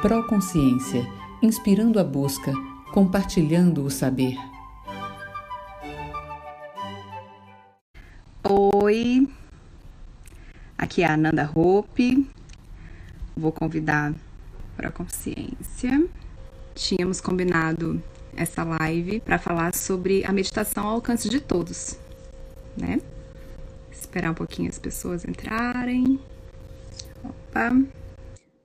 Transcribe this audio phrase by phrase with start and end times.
[0.00, 1.04] Proconsciência,
[1.42, 2.52] inspirando a busca,
[2.92, 4.36] compartilhando o saber.
[8.44, 9.28] Oi,
[10.78, 12.30] aqui é a Ananda Hope.
[13.36, 14.14] Vou convidar
[14.76, 16.06] para a consciência.
[16.76, 18.00] Tínhamos combinado
[18.36, 21.98] essa live para falar sobre a meditação ao alcance de todos,
[22.76, 23.00] né?
[23.90, 26.20] Esperar um pouquinho as pessoas entrarem.
[27.24, 27.97] Opa.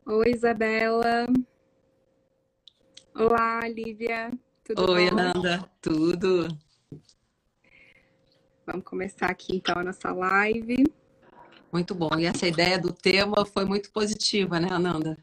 [0.05, 1.25] Oi, Isabela.
[3.15, 4.31] Olá, Lívia.
[4.61, 5.17] Tudo Oi, bom?
[5.17, 5.71] Ananda.
[5.81, 6.47] Tudo.
[8.65, 10.83] Vamos começar aqui então a nossa live.
[11.71, 12.09] Muito bom.
[12.19, 15.17] E essa ideia do tema foi muito positiva, né, Ananda?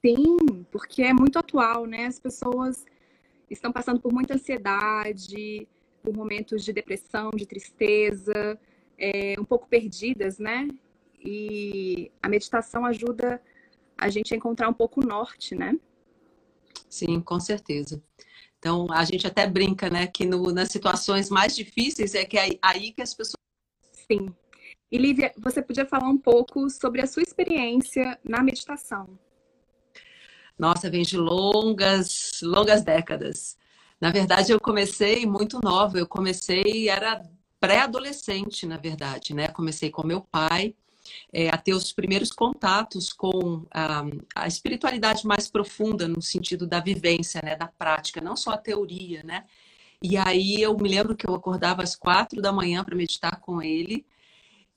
[0.00, 2.06] Sim, porque é muito atual, né?
[2.06, 2.82] As pessoas
[3.50, 5.68] estão passando por muita ansiedade,
[6.02, 8.58] por momentos de depressão, de tristeza,
[8.96, 10.66] é, um pouco perdidas, né?
[11.20, 13.40] E a meditação ajuda a
[14.08, 15.78] gente a encontrar um pouco o norte, né?
[16.88, 18.02] Sim, com certeza.
[18.58, 22.58] Então, a gente até brinca, né, que no, nas situações mais difíceis é que é
[22.62, 23.42] aí que as pessoas.
[23.92, 24.34] Sim.
[24.90, 29.18] E Lívia, você podia falar um pouco sobre a sua experiência na meditação?
[30.58, 33.58] Nossa, vem de longas, longas décadas.
[34.00, 35.98] Na verdade, eu comecei muito nova.
[35.98, 37.22] Eu comecei, era
[37.58, 39.48] pré-adolescente, na verdade, né?
[39.48, 40.74] Comecei com meu pai
[41.32, 46.80] é, a ter os primeiros contatos com a, a, espiritualidade mais profunda, no sentido da
[46.80, 47.56] vivência, né?
[47.56, 49.44] Da prática, não só a teoria, né?
[50.02, 53.62] E aí eu me lembro que eu acordava às quatro da manhã para meditar com
[53.62, 54.04] ele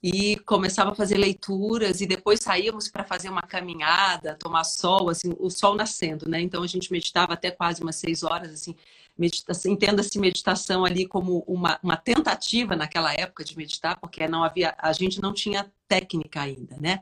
[0.01, 5.33] e começava a fazer leituras e depois saíamos para fazer uma caminhada, tomar sol, assim,
[5.39, 6.39] o sol nascendo, né?
[6.41, 8.75] Então a gente meditava até quase umas seis horas, assim,
[9.17, 14.75] meditação, entenda-se meditação ali como uma, uma tentativa naquela época de meditar, porque não havia,
[14.77, 17.01] a gente não tinha técnica ainda, né?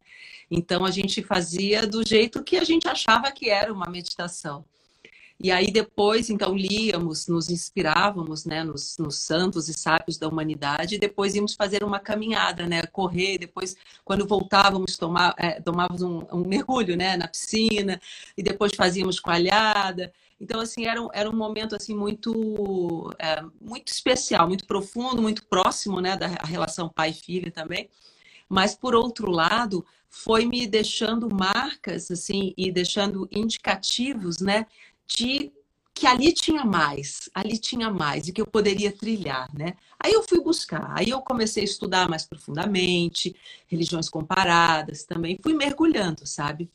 [0.49, 4.65] Então a gente fazia do jeito que a gente achava que era uma meditação.
[5.39, 10.95] E aí depois, então, líamos, nos inspirávamos né, nos, nos, santos e sábios da humanidade,
[10.95, 16.25] e depois íamos fazer uma caminhada, né, correr, depois, quando voltávamos, tomar, é, tomávamos um,
[16.31, 17.99] um, mergulho né, na piscina,
[18.37, 20.13] e depois fazíamos coalhada.
[20.39, 25.99] Então, assim, era, era um momento assim muito, é, muito especial, muito profundo, muito próximo
[25.99, 27.89] né, da relação pai-filha também.
[28.49, 34.65] Mas, por outro lado, foi me deixando marcas assim e deixando indicativos né,
[35.07, 35.51] de
[35.93, 39.75] que ali tinha mais, ali tinha mais e que eu poderia trilhar, né?
[39.97, 43.33] Aí eu fui buscar, aí eu comecei a estudar mais profundamente,
[43.65, 46.69] religiões comparadas também, fui mergulhando, sabe?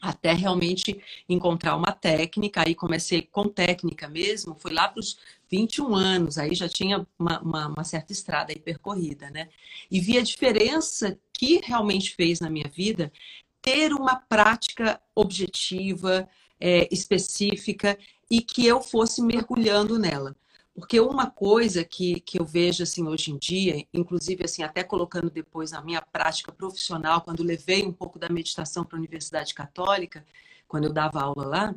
[0.00, 5.18] Até realmente encontrar uma técnica, aí comecei com técnica mesmo, foi lá para os
[5.50, 9.48] 21 anos, aí já tinha uma, uma, uma certa estrada aí percorrida, né?
[9.90, 13.12] E vi a diferença que realmente fez na minha vida
[13.60, 16.28] ter uma prática objetiva,
[16.60, 17.98] é, específica
[18.30, 20.36] e que eu fosse mergulhando nela.
[20.78, 25.28] Porque uma coisa que, que eu vejo assim hoje em dia, inclusive assim até colocando
[25.28, 30.24] depois na minha prática profissional, quando levei um pouco da meditação para a Universidade Católica,
[30.68, 31.74] quando eu dava aula lá,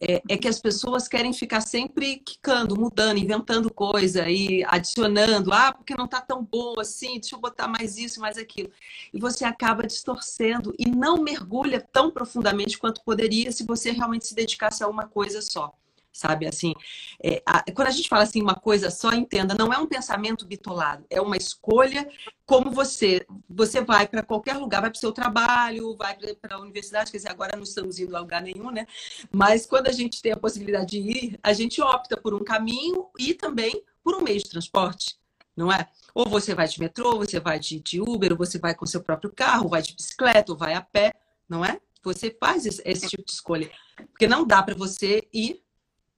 [0.00, 5.72] é, é, que as pessoas querem ficar sempre quicando, mudando, inventando coisa e adicionando, ah,
[5.72, 8.70] porque não está tão bom assim, deixa eu botar mais isso, mais aquilo.
[9.12, 14.34] E você acaba distorcendo e não mergulha tão profundamente quanto poderia se você realmente se
[14.34, 15.74] dedicasse a uma coisa só
[16.12, 16.46] sabe?
[16.46, 16.74] Assim,
[17.22, 20.46] é, a, quando a gente fala assim uma coisa só, entenda, não é um pensamento
[20.46, 22.08] bitolado, é uma escolha
[22.44, 26.60] como você, você vai para qualquer lugar, vai para o seu trabalho, vai para a
[26.60, 28.86] universidade, quer dizer, agora não estamos indo a lugar nenhum, né?
[29.30, 33.08] Mas quando a gente tem a possibilidade de ir, a gente opta por um caminho
[33.18, 35.18] e também por um meio de transporte,
[35.54, 35.86] não é?
[36.14, 38.86] Ou você vai de metrô, ou você vai de, de Uber, ou você vai com
[38.86, 41.12] seu próprio carro, vai de bicicleta, ou vai a pé,
[41.48, 41.78] não é?
[42.02, 43.70] Você faz esse, esse tipo de escolha.
[44.10, 45.62] Porque não dá para você ir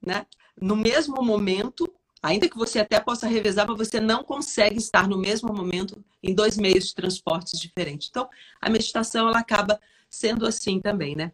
[0.05, 0.27] né?
[0.61, 1.91] No mesmo momento,
[2.22, 6.34] ainda que você até possa revezar, mas você não consegue estar no mesmo momento em
[6.34, 8.09] dois meios de transportes diferentes.
[8.11, 8.28] Então,
[8.61, 11.33] a meditação ela acaba sendo assim também, né?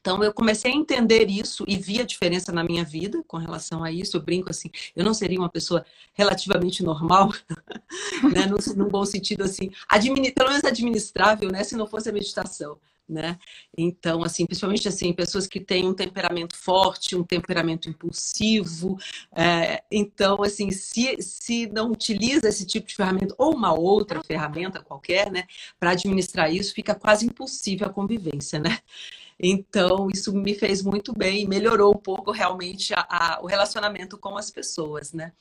[0.00, 3.84] Então eu comecei a entender isso e vi a diferença na minha vida com relação
[3.84, 4.16] a isso.
[4.16, 7.30] Eu brinco assim, eu não seria uma pessoa relativamente normal,
[8.32, 8.46] né?
[8.76, 9.70] num bom sentido assim,
[10.34, 11.64] pelo menos administrável, né?
[11.64, 12.78] Se não fosse a meditação
[13.10, 13.38] né?
[13.76, 18.96] Então, assim, principalmente assim, pessoas que têm um temperamento forte, um temperamento impulsivo.
[19.34, 24.80] É, então, assim, se, se não utiliza esse tipo de ferramenta ou uma outra ferramenta
[24.80, 25.44] qualquer, né,
[25.78, 28.78] para administrar isso, fica quase impossível a convivência, né?
[29.42, 34.36] Então, isso me fez muito bem, melhorou um pouco realmente a, a, o relacionamento com
[34.36, 35.32] as pessoas, né?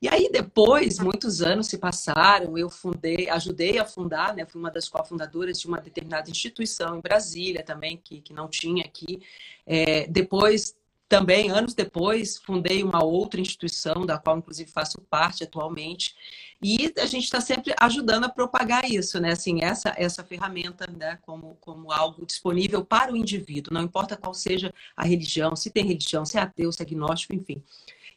[0.00, 4.46] E aí depois, muitos anos se passaram, eu fundei, ajudei a fundar, né?
[4.46, 8.84] Fui uma das cofundadoras de uma determinada instituição em Brasília também, que, que não tinha
[8.84, 9.20] aqui.
[9.66, 10.76] É, depois,
[11.08, 16.14] também, anos depois, fundei uma outra instituição, da qual inclusive faço parte atualmente.
[16.62, 19.32] E a gente está sempre ajudando a propagar isso, né?
[19.32, 21.18] Assim, essa, essa ferramenta, né?
[21.22, 25.84] Como, como algo disponível para o indivíduo, não importa qual seja a religião, se tem
[25.84, 27.62] religião, se é ateu, se é agnóstico, enfim.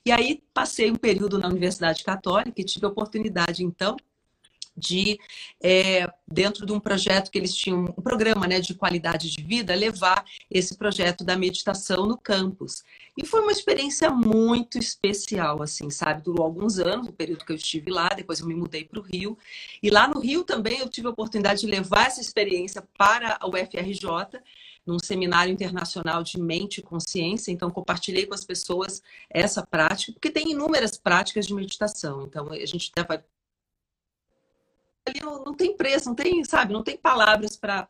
[0.06, 3.96] E aí passei um período na Universidade Católica e tive a oportunidade, então,
[4.76, 5.20] de,
[5.62, 9.76] é, dentro de um projeto que eles tinham, um programa né, de qualidade de vida,
[9.76, 12.84] levar esse projeto da meditação no campus.
[13.16, 16.24] E foi uma experiência muito especial, assim, sabe?
[16.24, 19.04] Durou alguns anos, o período que eu estive lá, depois eu me mudei para o
[19.04, 19.38] Rio.
[19.84, 23.48] E lá no Rio também eu tive a oportunidade de levar essa experiência para a
[23.48, 24.42] UFRJ,
[24.86, 27.52] num seminário internacional de mente e consciência.
[27.52, 32.24] Então, compartilhei com as pessoas essa prática, porque tem inúmeras práticas de meditação.
[32.24, 33.24] Então, a gente vai
[35.06, 37.88] ali não, não, tem preço, não tem, sabe, não tem palavras para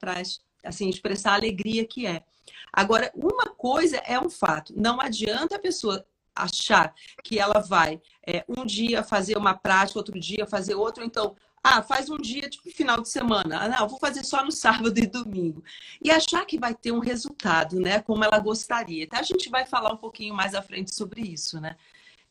[0.64, 2.24] assim expressar a alegria que é.
[2.72, 8.46] Agora, uma coisa é um fato, não adianta a pessoa achar que ela vai é,
[8.48, 12.72] um dia fazer uma prática, outro dia fazer outro, então ah, faz um dia, tipo,
[12.72, 13.62] final de semana.
[13.62, 15.64] Ah, não, vou fazer só no sábado e domingo.
[16.02, 18.02] E achar que vai ter um resultado, né?
[18.02, 19.08] Como ela gostaria.
[19.12, 21.78] A gente vai falar um pouquinho mais à frente sobre isso, né?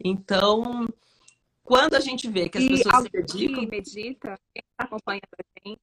[0.02, 0.88] Então,
[1.62, 3.66] quando a gente vê que as e pessoas se dedicam...
[3.68, 5.80] medita, quem está acompanhando a gente,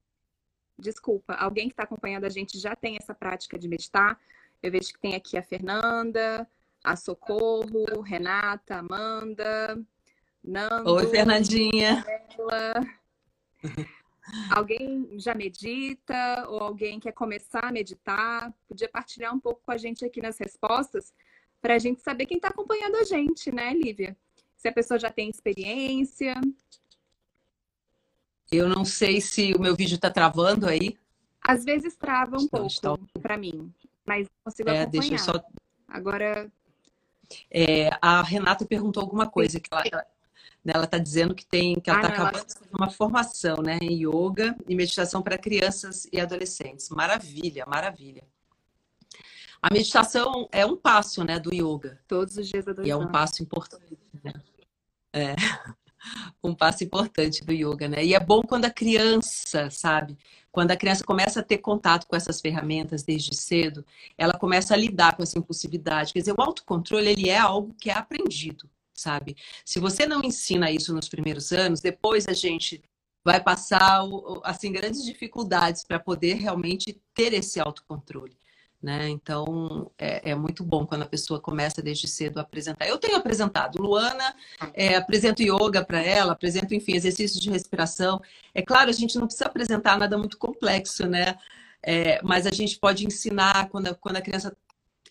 [0.77, 4.19] desculpa, alguém que está acompanhando a gente já tem essa prática de meditar.
[4.61, 6.45] Eu vejo que tem aqui a Fernanda,
[6.83, 9.79] a Socorro, Renata, Amanda,
[10.43, 10.91] Nando.
[10.95, 12.05] Oi, Fernandinha.
[14.51, 18.53] Alguém já medita ou alguém quer começar a meditar?
[18.67, 21.13] Podia partilhar um pouco com a gente aqui nas respostas
[21.61, 24.17] para a gente saber quem está acompanhando a gente, né, Lívia?
[24.57, 26.35] Se a pessoa já tem experiência.
[28.51, 30.97] Eu não sei se o meu vídeo está travando aí.
[31.41, 32.97] Às vezes trava um pouco está...
[33.21, 33.73] para mim,
[34.05, 35.09] mas consigo é, acompanhar.
[35.09, 35.43] Deixa eu só...
[35.87, 36.51] Agora.
[37.49, 40.05] É, a Renata perguntou alguma coisa que ela,
[40.67, 40.73] né?
[40.75, 43.79] Ela está dizendo que tem que ela está ah, acabando de fazer uma formação né,
[43.81, 46.89] em yoga e meditação para crianças e adolescentes.
[46.89, 48.23] Maravilha, maravilha.
[49.61, 51.99] A meditação é um passo né, do yoga.
[52.05, 53.97] Todos os dias E é um passo importante.
[54.21, 54.33] Né?
[55.13, 55.35] É
[56.43, 58.03] um passo importante do yoga, né?
[58.03, 60.17] E é bom quando a criança, sabe?
[60.51, 63.85] Quando a criança começa a ter contato com essas ferramentas desde cedo,
[64.17, 66.11] ela começa a lidar com essa impulsividade.
[66.11, 69.37] Quer dizer, o autocontrole, ele é algo que é aprendido sabe?
[69.63, 72.81] Se você não ensina isso nos primeiros anos, depois a gente
[73.23, 74.01] vai passar
[74.43, 78.37] assim grandes dificuldades para poder realmente ter esse autocontrole.
[78.81, 79.09] Né?
[79.09, 82.87] Então é, é, muito bom quando a pessoa começa desde cedo a apresentar.
[82.87, 84.35] Eu tenho apresentado, Luana,
[84.73, 88.21] é, apresento yoga para ela, apresento, enfim, exercícios de respiração.
[88.53, 91.37] É claro, a gente não precisa apresentar nada muito complexo, né?
[91.83, 94.55] É, mas a gente pode ensinar quando a, quando a criança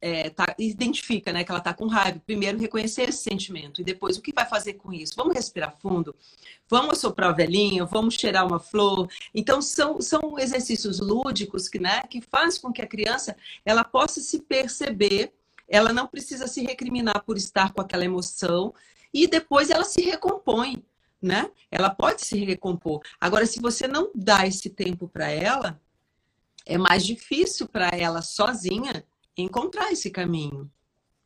[0.00, 4.16] é, tá, identifica né, que ela está com raiva, primeiro reconhecer esse sentimento e depois
[4.16, 5.14] o que vai fazer com isso?
[5.16, 6.14] Vamos respirar fundo?
[6.68, 7.86] Vamos soprar velhinho?
[7.86, 9.08] Vamos cheirar uma flor?
[9.34, 14.20] Então, são, são exercícios lúdicos que, né, que fazem com que a criança ela possa
[14.20, 15.32] se perceber,
[15.68, 18.74] ela não precisa se recriminar por estar com aquela emoção
[19.12, 20.82] e depois ela se recompõe.
[21.20, 21.50] Né?
[21.70, 23.00] Ela pode se recompor.
[23.18, 25.80] Agora, se você não dá esse tempo para ela,
[26.66, 29.04] é mais difícil para ela sozinha
[29.36, 30.70] encontrar esse caminho.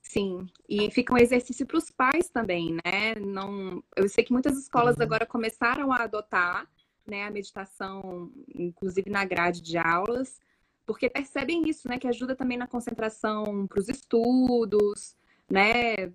[0.03, 3.15] Sim, e fica um exercício para os pais também, né?
[3.21, 5.03] Não, eu sei que muitas escolas uhum.
[5.03, 6.69] agora começaram a adotar
[7.07, 10.41] né, a meditação, inclusive na grade de aulas,
[10.85, 11.99] porque percebem isso, né?
[11.99, 15.15] Que ajuda também na concentração para os estudos,
[15.49, 16.13] né?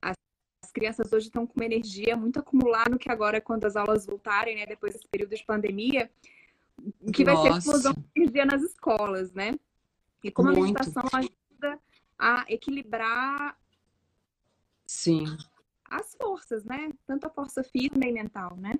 [0.00, 0.16] As,
[0.64, 4.56] as crianças hoje estão com uma energia muito acumulada, que agora, quando as aulas voltarem,
[4.56, 4.64] né?
[4.64, 6.10] Depois desse período de pandemia,
[7.12, 7.42] que Nossa.
[7.42, 9.52] vai ser explosão de energia nas escolas, né?
[10.26, 10.60] E como Muito.
[10.60, 11.80] a meditação ajuda
[12.18, 13.56] a equilibrar
[14.84, 15.24] Sim.
[15.88, 16.90] as forças, né?
[17.06, 18.74] Tanto a força física e mental, né?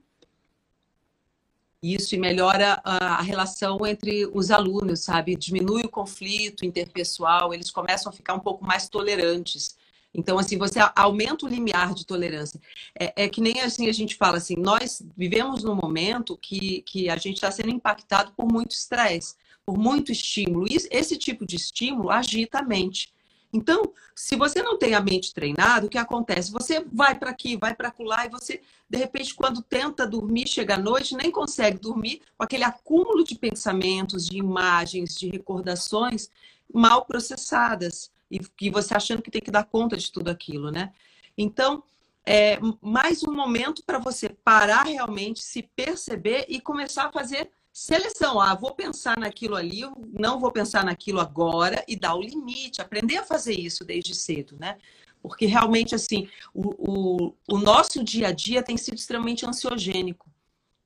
[1.80, 5.36] Isso e melhora a, relação entre os alunos, sabe?
[5.36, 9.76] Diminui o conflito interpessoal, eles começam a ficar um pouco mais tolerantes.
[10.12, 12.60] Então, assim, você aumenta o limiar de tolerância.
[12.98, 17.08] É, é que nem assim a gente fala assim, nós vivemos num momento que, que
[17.08, 19.36] a gente está sendo impactado por muito estresse
[19.66, 20.66] por muito estímulo.
[20.70, 23.12] E esse tipo de estímulo agita a mente.
[23.52, 26.52] Então, se você não tem a mente treinada, o que acontece?
[26.52, 30.74] Você vai para aqui, vai para lá e você, de repente, quando tenta dormir, chega
[30.74, 36.28] à noite, nem consegue dormir com aquele acúmulo de pensamentos, de imagens, de recordações
[36.72, 40.92] mal processadas e que você achando que tem que dar conta de tudo aquilo, né?
[41.38, 41.82] Então,
[42.24, 48.40] é mais um momento para você parar realmente, se perceber e começar a fazer seleção.
[48.40, 49.82] Ah, vou pensar naquilo ali,
[50.18, 54.56] não vou pensar naquilo agora e dar o limite, aprender a fazer isso desde cedo,
[54.58, 54.78] né?
[55.20, 60.26] Porque realmente, assim, o, o, o nosso dia a dia tem sido extremamente ansiogênico,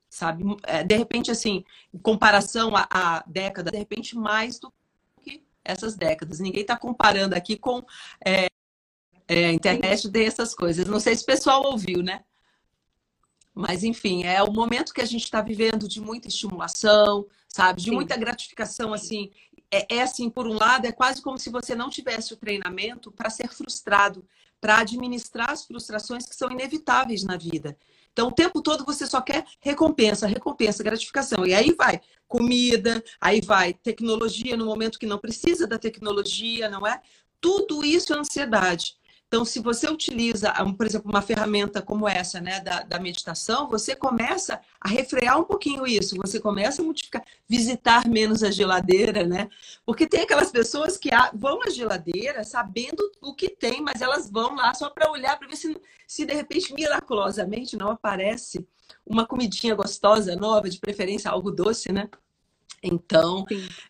[0.09, 0.43] sabe?
[0.63, 4.73] É, de repente, assim, em comparação à, à década, de repente, mais do
[5.21, 6.41] que essas décadas.
[6.41, 7.85] Ninguém está comparando aqui com
[8.25, 8.47] é,
[9.29, 10.85] é, internet dessas coisas.
[10.87, 12.25] Não sei se o pessoal ouviu, né?
[13.53, 17.81] Mas, enfim, é o momento que a gente está vivendo de muita estimulação, sabe?
[17.81, 17.95] De Sim.
[17.95, 19.31] muita gratificação, assim.
[19.69, 23.11] É, é, assim, por um lado, é quase como se você não tivesse o treinamento
[23.11, 24.25] para ser frustrado,
[24.59, 27.77] para administrar as frustrações que são inevitáveis na vida.
[28.13, 31.45] Então, o tempo todo você só quer recompensa, recompensa, gratificação.
[31.45, 36.85] E aí vai comida, aí vai tecnologia no momento que não precisa da tecnologia, não
[36.85, 37.01] é?
[37.39, 38.95] Tudo isso é ansiedade.
[39.31, 43.95] Então, se você utiliza, por exemplo, uma ferramenta como essa, né, da, da, meditação, você
[43.95, 49.47] começa a refrear um pouquinho isso, você começa a multiplicar, visitar menos a geladeira, né?
[49.85, 54.53] Porque tem aquelas pessoas que vão à geladeira sabendo o que tem, mas elas vão
[54.53, 58.67] lá só para olhar, para ver se, se de repente, miraculosamente, não aparece
[59.05, 62.09] uma comidinha gostosa, nova, de preferência algo doce, né?
[62.83, 63.45] Então,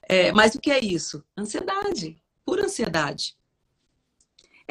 [0.08, 1.24] é, mas o que é isso?
[1.36, 3.41] Ansiedade, pura ansiedade.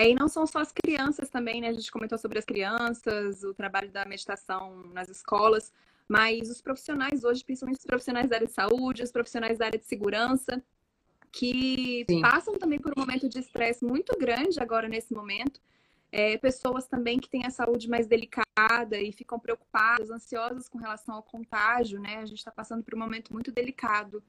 [0.01, 1.69] É, e não são só as crianças também, né?
[1.69, 5.75] A gente comentou sobre as crianças, o trabalho da meditação nas escolas,
[6.09, 9.79] mas os profissionais hoje, principalmente os profissionais da área de saúde, os profissionais da área
[9.79, 10.65] de segurança,
[11.31, 12.23] que Sim.
[12.23, 15.61] passam também por um momento de estresse muito grande agora nesse momento.
[16.11, 21.17] É, pessoas também que têm a saúde mais delicada e ficam preocupadas, ansiosas com relação
[21.17, 22.17] ao contágio, né?
[22.17, 24.23] A gente está passando por um momento muito delicado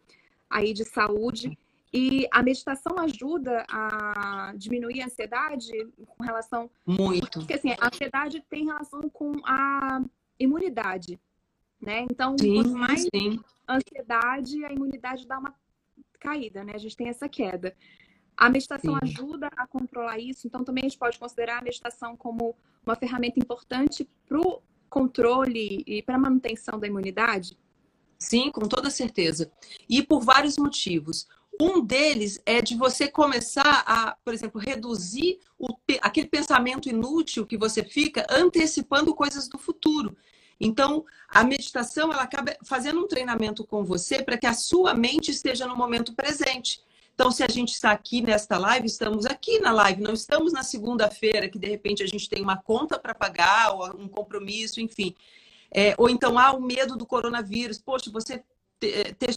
[0.50, 1.58] aí de saúde.
[1.94, 5.72] E a meditação ajuda a diminuir a ansiedade
[6.08, 6.70] com relação.
[6.86, 7.40] Muito.
[7.40, 10.02] Porque assim, a ansiedade tem relação com a
[10.40, 11.20] imunidade.
[11.82, 12.06] Né?
[12.10, 13.40] Então, sim, quanto mais sim.
[13.68, 15.54] ansiedade, a imunidade dá uma
[16.20, 16.74] caída, né?
[16.76, 17.76] A gente tem essa queda.
[18.38, 19.00] A meditação sim.
[19.04, 22.56] ajuda a controlar isso, então também a gente pode considerar a meditação como
[22.86, 27.58] uma ferramenta importante para o controle e para a manutenção da imunidade?
[28.18, 29.52] Sim, com toda certeza.
[29.90, 31.28] E por vários motivos.
[31.60, 35.68] Um deles é de você começar a, por exemplo, reduzir o,
[36.02, 40.16] aquele pensamento inútil que você fica antecipando coisas do futuro.
[40.60, 45.32] Então, a meditação ela acaba fazendo um treinamento com você para que a sua mente
[45.32, 46.82] esteja no momento presente.
[47.14, 50.64] Então, se a gente está aqui nesta live, estamos aqui na live, não estamos na
[50.64, 55.16] segunda-feira, que de repente a gente tem uma conta para pagar, ou um compromisso, enfim.
[55.74, 57.80] É, ou então, há ah, o medo do coronavírus.
[57.80, 58.44] Poxa, você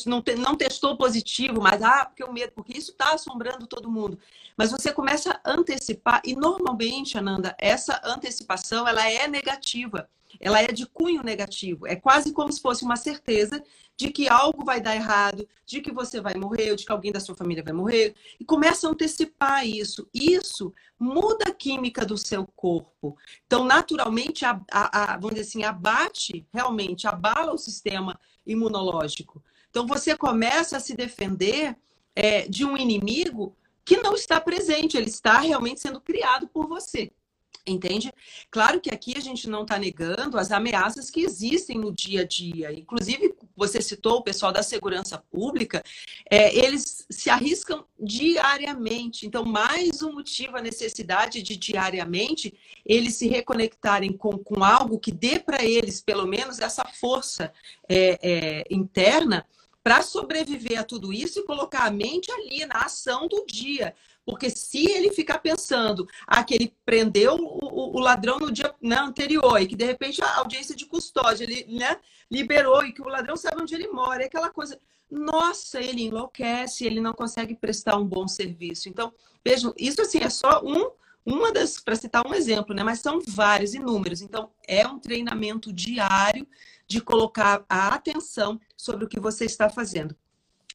[0.06, 4.18] não, não testou positivo, mas ah, porque o medo, porque isso está assombrando todo mundo.
[4.56, 10.08] Mas você começa a antecipar, e normalmente, Ananda, essa antecipação ela é negativa,
[10.40, 11.86] ela é de cunho negativo.
[11.86, 13.62] É quase como se fosse uma certeza
[13.96, 17.12] de que algo vai dar errado, de que você vai morrer, ou de que alguém
[17.12, 20.08] da sua família vai morrer, e começa a antecipar isso.
[20.12, 23.16] Isso muda a química do seu corpo.
[23.46, 29.42] Então, naturalmente, a, a, a, vamos dizer assim, abate realmente, abala o sistema imunológico.
[29.70, 31.76] Então, você começa a se defender
[32.14, 37.12] é, de um inimigo que não está presente, ele está realmente sendo criado por você.
[37.66, 38.12] Entende?
[38.50, 42.26] Claro que aqui a gente não está negando as ameaças que existem no dia a
[42.26, 42.70] dia.
[42.70, 45.82] Inclusive, você citou o pessoal da segurança pública,
[46.30, 49.26] é, eles se arriscam diariamente.
[49.26, 52.52] Então, mais um motivo, a necessidade de diariamente
[52.84, 57.50] eles se reconectarem com, com algo que dê para eles, pelo menos, essa força
[57.88, 59.46] é, é, interna
[59.84, 63.94] para sobreviver a tudo isso e colocar a mente ali na ação do dia.
[64.24, 68.96] Porque se ele ficar pensando ah, que ele prendeu o, o ladrão no dia né,
[68.96, 71.98] anterior e que de repente a audiência de custódia ele, né,
[72.30, 74.80] liberou e que o ladrão sabe onde ele mora, é aquela coisa.
[75.10, 78.88] Nossa, ele enlouquece, ele não consegue prestar um bom serviço.
[78.88, 79.12] Então,
[79.44, 80.90] vejam, isso assim é só um,
[81.26, 82.82] uma das, para citar um exemplo, né?
[82.82, 84.22] Mas são vários, inúmeros.
[84.22, 86.46] Então, é um treinamento diário
[86.86, 90.16] de colocar a atenção sobre o que você está fazendo.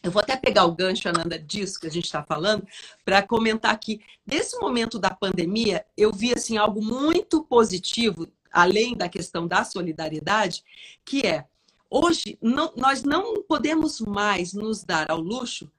[0.02, 2.66] Eu vou até pegar o gancho, Ananda, disso que a gente está falando,
[3.04, 4.02] para comentar aqui.
[4.26, 10.64] Nesse momento da pandemia, eu vi assim algo muito positivo, além da questão da solidariedade,
[11.04, 11.46] que é
[11.90, 15.70] hoje não, nós não podemos mais nos dar ao luxo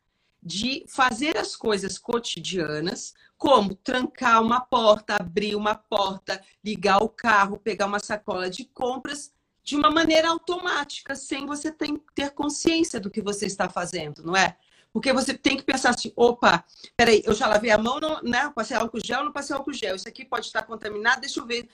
[0.42, 7.58] de fazer as coisas cotidianas, como trancar uma porta, abrir uma porta, ligar o carro,
[7.58, 9.32] pegar uma sacola de compras
[9.62, 14.56] de uma maneira automática, sem você ter consciência do que você está fazendo, não é?
[14.92, 16.64] Porque você tem que pensar assim, opa,
[16.96, 18.50] peraí, eu já lavei a mão, não, né?
[18.54, 19.94] Passei álcool gel, não passei álcool gel.
[19.94, 21.68] Isso aqui pode estar contaminado, deixa eu ver.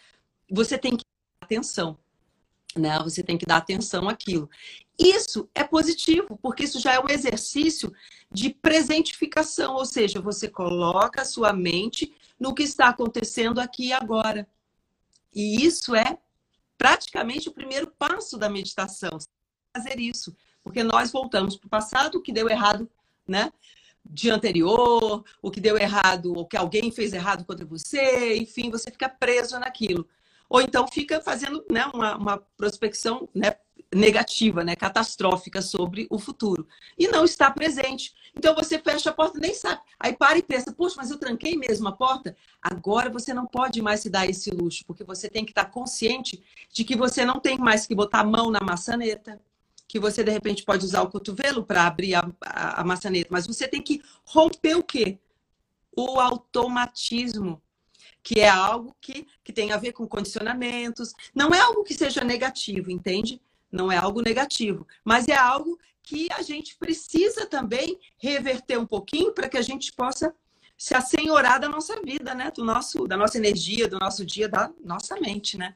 [0.51, 1.05] você tem que
[1.41, 1.99] dar atenção,
[2.77, 2.99] né?
[3.03, 4.51] Você tem que dar atenção àquilo.
[4.99, 7.93] Isso é positivo, porque isso já é um exercício
[8.31, 13.93] de presentificação, ou seja, você coloca a sua mente no que está acontecendo aqui e
[13.95, 14.47] agora.
[15.35, 16.19] E isso é
[16.77, 19.19] praticamente o primeiro passo da meditação,
[19.75, 22.91] fazer isso, porque nós voltamos para o passado, o que deu errado,
[23.27, 23.53] né?
[24.05, 28.91] De anterior, o que deu errado, o que alguém fez errado contra você, enfim, você
[28.91, 30.09] fica preso naquilo.
[30.49, 33.57] Ou então fica fazendo né, uma, uma prospecção né,
[33.97, 36.69] negativa, né, catastrófica sobre o futuro.
[36.99, 38.15] E não está presente.
[38.37, 39.81] Então você fecha a porta nem sabe.
[39.99, 42.37] Aí para e pensa, poxa, mas eu tranquei mesmo a porta?
[42.61, 46.43] Agora você não pode mais se dar esse luxo, porque você tem que estar consciente
[46.71, 49.41] de que você não tem mais que botar a mão na maçaneta,
[49.89, 53.47] que você de repente pode usar o cotovelo para abrir a, a, a maçaneta, mas
[53.47, 55.19] você tem que romper o quê?
[55.97, 57.63] O automatismo
[58.23, 61.15] que é algo que, que tem a ver com condicionamentos.
[61.33, 63.41] Não é algo que seja negativo, entende?
[63.77, 69.33] Não é algo negativo, mas é algo que a gente precisa também reverter um pouquinho
[69.33, 70.35] para que a gente possa
[70.79, 72.51] se assenhorar da nossa vida, né?
[72.51, 75.75] Do nosso, da nossa energia, do nosso dia, da nossa mente, né?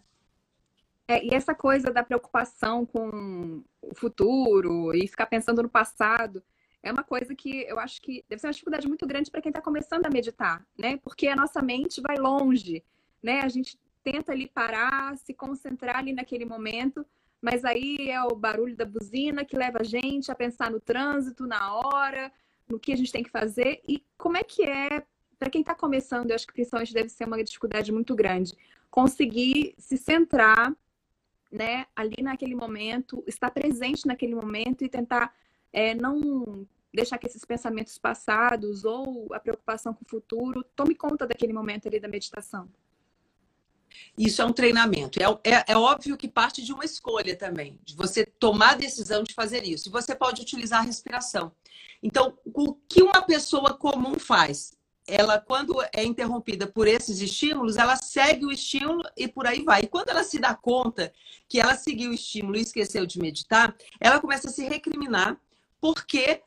[1.08, 6.42] É, e essa coisa da preocupação com o futuro e ficar pensando no passado
[6.82, 9.50] é uma coisa que eu acho que deve ser uma dificuldade muito grande para quem
[9.50, 10.96] está começando a meditar, né?
[10.98, 12.84] Porque a nossa mente vai longe,
[13.22, 13.40] né?
[13.40, 17.04] A gente tenta ali parar, se concentrar ali naquele momento,
[17.40, 21.46] mas aí é o barulho da buzina que leva a gente a pensar no trânsito,
[21.46, 22.30] na hora,
[22.68, 23.80] no que a gente tem que fazer.
[23.88, 25.02] E como é que é,
[25.38, 28.54] para quem está começando, eu acho que principalmente deve ser uma dificuldade muito grande,
[28.90, 30.74] conseguir se centrar,
[31.50, 35.34] né, ali naquele momento, estar presente naquele momento e tentar
[35.72, 41.26] é, não deixar que esses pensamentos passados ou a preocupação com o futuro tome conta
[41.26, 42.68] daquele momento ali da meditação.
[44.16, 45.18] Isso é um treinamento.
[45.18, 49.22] É, é, é, óbvio que parte de uma escolha também, de você tomar a decisão
[49.22, 49.88] de fazer isso.
[49.88, 51.52] E você pode utilizar a respiração.
[52.02, 54.72] Então, o que uma pessoa comum faz?
[55.06, 59.82] Ela, quando é interrompida por esses estímulos, ela segue o estímulo e por aí vai.
[59.82, 61.12] E quando ela se dá conta
[61.48, 65.40] que ela seguiu o estímulo e esqueceu de meditar, ela começa a se recriminar
[65.80, 66.42] porque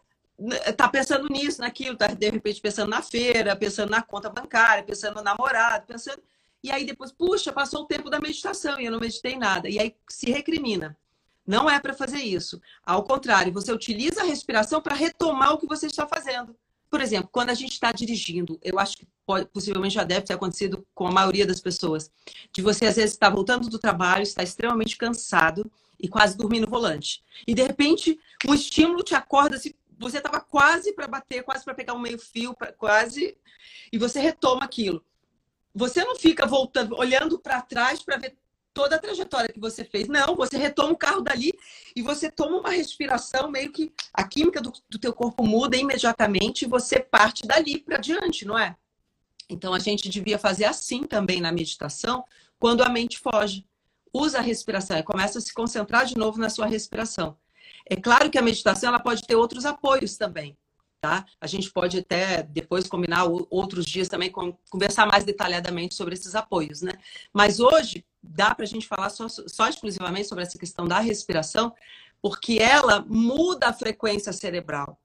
[0.78, 5.16] tá pensando nisso, naquilo, tá de repente pensando na feira, pensando na conta bancária, pensando
[5.16, 6.22] no namorado, pensando
[6.64, 9.70] e aí depois, puxa, passou o tempo da meditação e eu não meditei nada.
[9.70, 10.98] E aí se recrimina.
[11.46, 12.62] Não é para fazer isso.
[12.86, 16.56] Ao contrário, você utiliza a respiração para retomar o que você está fazendo.
[16.90, 20.34] Por exemplo, quando a gente está dirigindo, eu acho que pode, possivelmente já deve ter
[20.34, 22.10] acontecido com a maioria das pessoas,
[22.54, 26.66] de você às vezes estar tá voltando do trabalho, está extremamente cansado e quase dormindo
[26.66, 27.22] no volante.
[27.46, 31.74] E de repente, um estímulo te acorda, assim, você estava quase para bater, quase para
[31.74, 33.36] pegar um meio fio, quase,
[33.92, 35.04] e você retoma aquilo
[35.74, 38.38] você não fica voltando, olhando para trás para ver
[38.74, 40.08] toda a trajetória que você fez.
[40.08, 41.54] Não, você retoma o carro dali
[41.96, 46.64] e você toma uma respiração, meio que a química do, do teu corpo muda imediatamente
[46.64, 48.76] e você parte dali para diante, não é?
[49.50, 52.24] Então a gente devia fazer assim também na meditação,
[52.60, 53.66] quando a mente foge.
[54.16, 57.36] Usa a respiração e começa a se concentrar de novo na sua respiração.
[57.90, 60.56] É claro que a meditação ela pode ter outros apoios também
[61.04, 61.26] tá?
[61.42, 64.32] A gente pode até depois combinar outros dias também,
[64.70, 66.94] conversar mais detalhadamente sobre esses apoios, né?
[67.34, 71.76] Mas hoje dá para a gente falar só, só exclusivamente sobre essa questão da respiração,
[72.22, 74.98] porque ela muda a frequência cerebral.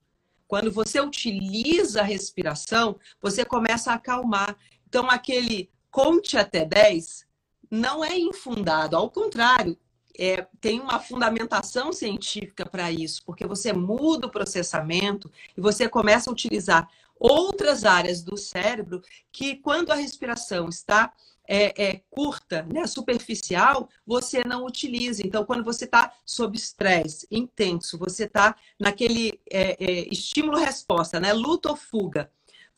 [0.47, 4.55] Quando você utiliza a respiração, você começa a acalmar.
[4.87, 7.27] Então, aquele conte até 10
[7.69, 9.77] não é infundado, ao contrário,
[10.19, 16.29] é, tem uma fundamentação científica para isso, porque você muda o processamento e você começa
[16.29, 19.01] a utilizar outras áreas do cérebro
[19.31, 21.13] que, quando a respiração está
[21.47, 25.25] é, é, curta, né, superficial, você não utiliza.
[25.25, 31.69] Então, quando você está sob estresse intenso, você está naquele é, é, estímulo-resposta, né, luta
[31.69, 32.29] ou fuga,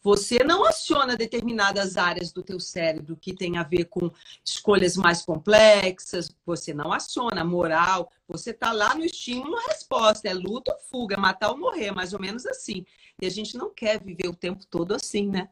[0.03, 4.11] você não aciona determinadas áreas do teu cérebro que tem a ver com
[4.43, 10.73] escolhas mais complexas, você não aciona moral, você está lá no estímulo resposta, é luta
[10.73, 12.85] ou fuga, matar ou morrer, mais ou menos assim.
[13.21, 15.49] E a gente não quer viver o tempo todo assim, né?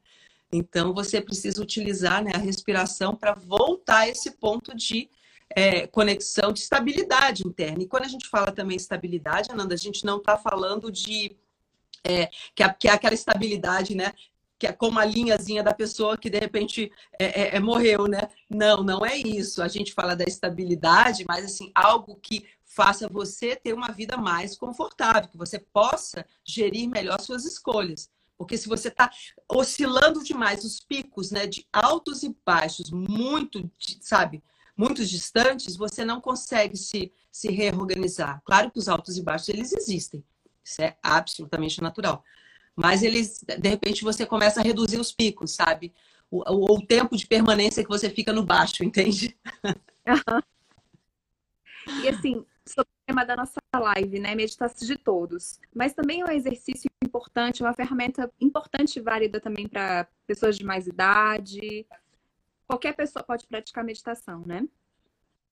[0.52, 5.10] Então você precisa utilizar né, a respiração para voltar a esse ponto de
[5.56, 7.84] é, conexão, de estabilidade interna.
[7.84, 11.36] E quando a gente fala também estabilidade, Ananda, a gente não está falando de
[12.04, 14.14] é, é, que é aquela estabilidade, né?
[14.60, 18.28] Que é como a linhazinha da pessoa que de repente é, é, é, morreu, né?
[18.50, 19.64] Não, não é isso.
[19.64, 24.58] A gente fala da estabilidade, mas assim, algo que faça você ter uma vida mais
[24.58, 28.10] confortável, que você possa gerir melhor suas escolhas.
[28.38, 29.10] Porque se você está
[29.50, 33.70] oscilando demais os picos, né, de altos e baixos, muito,
[34.02, 34.44] sabe,
[34.78, 38.42] muito distantes, você não consegue se, se reorganizar.
[38.46, 40.24] Claro que os altos e baixos eles existem,
[40.64, 42.24] isso é absolutamente natural.
[42.80, 45.94] Mas eles, de repente, você começa a reduzir os picos, sabe?
[46.32, 49.38] O, o, o tempo de permanência que você fica no baixo, entende?
[52.02, 54.34] E assim, sobre o tema da nossa live, né?
[54.34, 55.60] Meditação de todos.
[55.76, 60.64] Mas também é um exercício importante, uma ferramenta importante e válida também para pessoas de
[60.64, 61.86] mais idade.
[62.66, 64.66] Qualquer pessoa pode praticar meditação, né?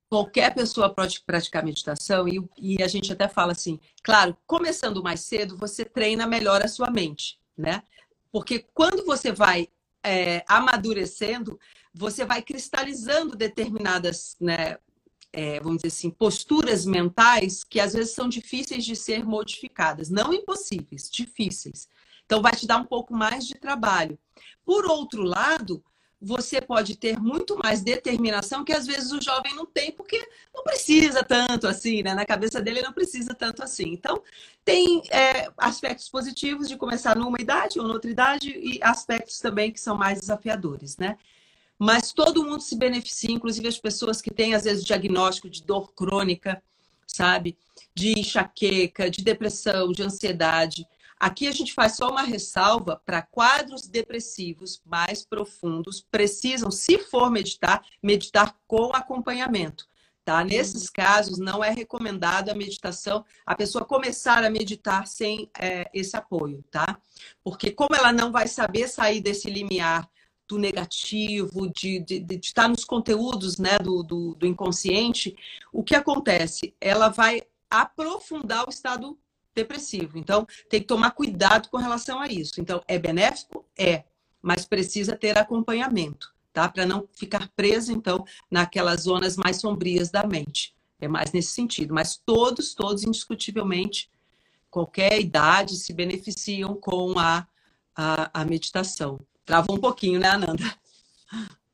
[0.10, 5.22] Qualquer pessoa pode praticar meditação e, e a gente até fala assim, claro, começando mais
[5.22, 7.84] cedo, você treina melhor a sua mente, né?
[8.32, 9.68] Porque quando você vai
[10.04, 11.60] é, amadurecendo,
[11.94, 14.78] você vai cristalizando determinadas né,
[15.34, 20.10] é, vamos dizer assim, posturas mentais que às vezes são difíceis de ser modificadas.
[20.10, 21.88] Não impossíveis, difíceis.
[22.26, 24.18] Então, vai te dar um pouco mais de trabalho.
[24.66, 25.84] Por outro lado,
[26.20, 30.18] você pode ter muito mais determinação que às vezes o jovem não tem, porque
[30.54, 32.14] não precisa tanto assim, né?
[32.16, 33.90] Na cabeça dele não precisa tanto assim.
[33.90, 34.24] Então,
[34.66, 39.80] tem é, aspectos positivos de começar numa idade ou noutra idade e aspectos também que
[39.80, 41.18] são mais desafiadores, né?
[41.80, 45.94] mas todo mundo se beneficia, inclusive as pessoas que têm, às vezes, diagnóstico de dor
[45.94, 46.62] crônica,
[47.06, 47.56] sabe?
[47.94, 50.88] De enxaqueca, de depressão, de ansiedade.
[51.20, 57.32] Aqui a gente faz só uma ressalva para quadros depressivos mais profundos, precisam, se for
[57.32, 59.88] meditar, meditar com acompanhamento.
[60.24, 60.44] Tá?
[60.44, 66.18] Nesses casos, não é recomendado a meditação, a pessoa começar a meditar sem é, esse
[66.18, 67.00] apoio, tá?
[67.42, 70.08] Porque como ela não vai saber sair desse limiar
[70.46, 75.34] do negativo, de, de, de, estar nos conteúdos né, do, do, do inconsciente,
[75.72, 76.76] o que acontece?
[76.80, 79.18] Ela vai aprofundar o estado
[79.58, 80.18] depressivo.
[80.18, 82.62] Então, tem que tomar cuidado com relação a isso.
[82.62, 83.66] Então, é benéfico?
[83.78, 84.04] É,
[84.42, 86.70] mas precisa ter acompanhamento, tá?
[86.70, 90.76] Para não ficar presa, então, naquelas zonas mais sombrias da mente.
[91.00, 91.94] É mais nesse sentido.
[91.94, 94.10] Mas todos, todos, indiscutivelmente,
[94.70, 97.48] qualquer idade se beneficiam com a,
[97.96, 99.20] a, a meditação.
[99.46, 100.64] Travou um pouquinho, né, Ananda?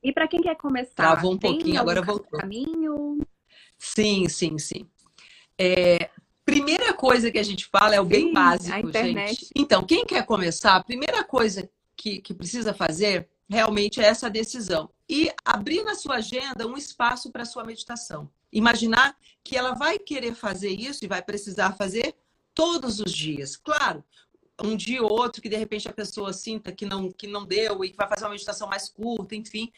[0.02, 0.93] E para quem quer começar?
[0.96, 2.39] Travou um pouquinho, agora voltou.
[2.39, 3.19] Caminho?
[3.78, 4.88] Sim, sim, sim.
[5.58, 6.10] É,
[6.45, 9.39] primeira coisa que a gente fala é o sim, bem básico, a internet.
[9.39, 9.51] gente.
[9.56, 14.89] Então, quem quer começar, a primeira coisa que, que precisa fazer realmente é essa decisão.
[15.08, 18.29] E abrir na sua agenda um espaço para sua meditação.
[18.51, 22.15] Imaginar que ela vai querer fazer isso e vai precisar fazer
[22.53, 23.56] todos os dias.
[23.56, 24.03] Claro,
[24.63, 27.84] um dia ou outro que de repente a pessoa sinta que não, que não deu
[27.84, 29.71] e que vai fazer uma meditação mais curta, enfim.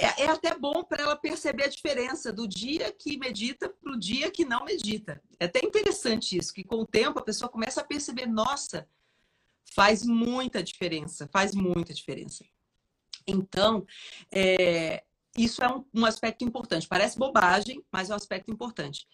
[0.00, 3.98] É, é até bom para ela perceber a diferença do dia que medita para o
[3.98, 5.20] dia que não medita.
[5.40, 8.88] É até interessante isso, que com o tempo a pessoa começa a perceber, nossa,
[9.74, 12.44] faz muita diferença, faz muita diferença.
[13.26, 13.84] Então,
[14.30, 15.02] é,
[15.36, 16.86] isso é um, um aspecto importante.
[16.86, 19.04] Parece bobagem, mas é um aspecto importante.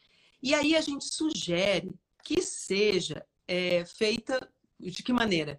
[0.43, 5.59] E aí a gente sugere que seja é, feita de que maneira?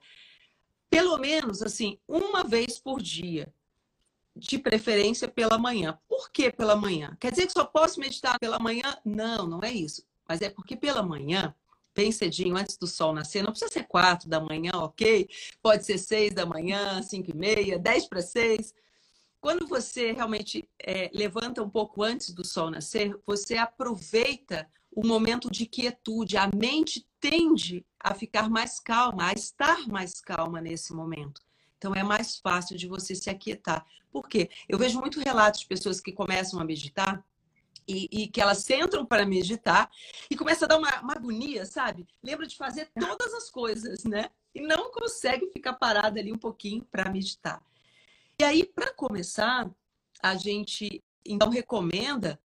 [0.88, 3.52] Pelo menos, assim, uma vez por dia.
[4.36, 5.98] De preferência pela manhã.
[6.10, 7.16] Por que pela manhã?
[7.20, 8.98] Quer dizer que só posso meditar pela manhã?
[9.06, 10.06] Não, não é isso.
[10.28, 11.56] Mas é porque pela manhã,
[11.96, 15.30] bem cedinho, antes do sol nascer, não precisa ser quatro da manhã, ok?
[15.62, 18.74] Pode ser seis da manhã, cinco e meia, dez para seis.
[19.40, 25.52] Quando você realmente é, levanta um pouco antes do sol nascer, você aproveita o momento
[25.52, 26.36] de quietude.
[26.36, 31.45] A mente tende a ficar mais calma, a estar mais calma nesse momento.
[31.86, 33.86] Então é mais fácil de você se aquietar.
[34.12, 34.50] Por quê?
[34.68, 37.24] Eu vejo muito relatos de pessoas que começam a meditar
[37.88, 39.92] e, e, que elas entram para meditar
[40.28, 42.08] e começa a dar uma, uma, agonia, sabe?
[42.24, 44.32] Lembra de fazer todas as coisas, né?
[44.56, 47.62] E não consegue ficar parada ali um pouquinho para meditar.
[48.40, 49.70] E aí, para começar,
[50.24, 52.42] a gente então recomenda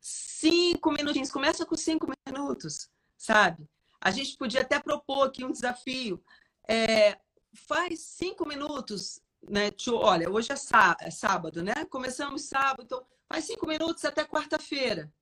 [0.00, 1.32] cinco minutinhos.
[1.32, 3.68] Começa com cinco minutos, sabe?
[4.00, 6.22] A gente podia até propor aqui um desafio.
[6.68, 7.18] É,
[7.56, 9.70] faz cinco minutos, né?
[9.92, 11.84] Olha, hoje é, é sábado, né?
[11.86, 15.12] Começamos sábado, então faz cinco minutos até quarta-feira.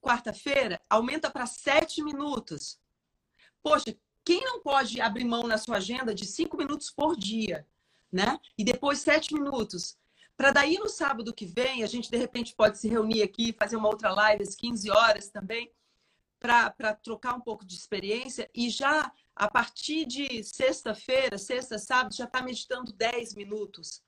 [0.00, 2.78] Quarta-feira, aumenta para sete minutos.
[3.62, 7.66] Poxa, quem não pode abrir mão na sua agenda de cinco minutos por dia,
[8.10, 8.38] né?
[8.56, 9.96] E depois sete minutos.
[10.36, 13.76] Para daí no sábado que vem, a gente de repente pode se reunir aqui, fazer
[13.76, 15.70] uma outra live às 15 horas também,
[16.40, 22.24] para trocar um pouco de experiência e já a partir de sexta-feira, sexta, sábado, já
[22.24, 24.02] está meditando 10 minutos,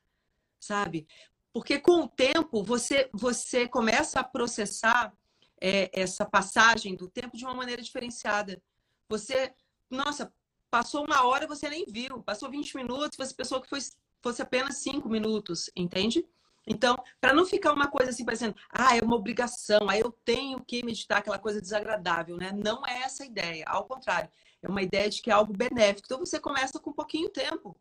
[0.60, 1.06] sabe?
[1.52, 5.12] Porque com o tempo você, você começa a processar
[5.60, 8.60] é, essa passagem do tempo de uma maneira diferenciada.
[9.08, 9.54] Você,
[9.90, 10.32] nossa,
[10.70, 13.80] passou uma hora você nem viu, passou 20 minutos, você pensou que foi
[14.24, 16.26] fosse apenas cinco minutos, entende?
[16.66, 20.64] Então, para não ficar uma coisa assim parecendo, ah, é uma obrigação, aí eu tenho
[20.64, 22.50] que meditar aquela coisa desagradável, né?
[22.52, 24.30] Não é essa a ideia, ao contrário,
[24.64, 26.06] é uma ideia de que é algo benéfico.
[26.06, 27.76] Então você começa com pouquinho tempo.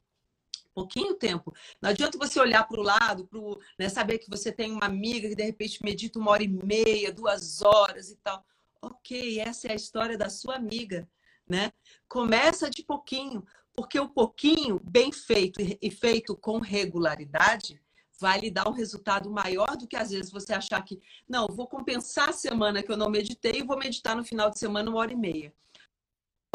[0.73, 1.53] Pouquinho tempo.
[1.81, 5.29] Não adianta você olhar para o lado, pro, né, saber que você tem uma amiga
[5.29, 8.43] que de repente medita uma hora e meia, duas horas e tal.
[8.81, 11.07] Ok, essa é a história da sua amiga,
[11.47, 11.71] né?
[12.07, 17.81] Começa de pouquinho, porque o pouquinho bem feito e feito com regularidade
[18.19, 21.67] vai lhe dar um resultado maior do que às vezes você achar que, não, vou
[21.67, 24.99] compensar a semana que eu não meditei e vou meditar no final de semana uma
[24.99, 25.53] hora e meia.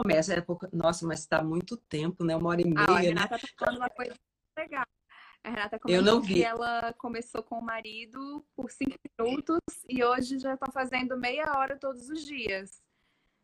[0.00, 2.37] Começa, é, nossa, mas está muito tempo, né?
[2.37, 2.87] Uma hora e meia.
[2.88, 3.08] Ah, a né?
[3.08, 3.40] Renata né?
[3.40, 4.14] tá falando uma coisa
[4.56, 4.87] legal.
[5.42, 6.34] A Renata comentou eu não vi.
[6.34, 11.52] que ela começou com o marido por cinco minutos e hoje já está fazendo meia
[11.56, 12.80] hora todos os dias.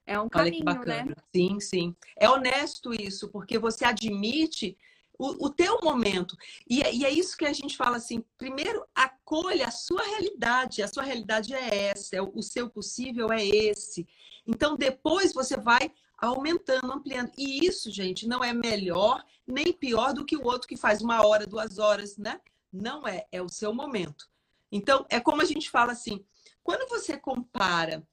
[0.06, 1.06] É um caminho, né?
[1.34, 1.96] Sim, sim.
[2.16, 4.78] É honesto isso, porque você admite
[5.18, 6.36] o, o teu momento.
[6.68, 10.82] E, é, e, é isso que a gente fala assim: primeiro, acolha a sua realidade.
[10.82, 14.06] A sua realidade é essa, é o, o seu possível é esse.
[14.46, 17.30] Então, depois você vai aumentando, ampliando.
[17.36, 21.26] E isso, gente, não é melhor nem pior do que o outro que faz uma
[21.26, 22.40] hora, duas horas, né?
[22.72, 24.28] Não é, é o seu momento.
[24.70, 26.24] Então, é como a gente fala assim:
[26.62, 28.06] quando você compara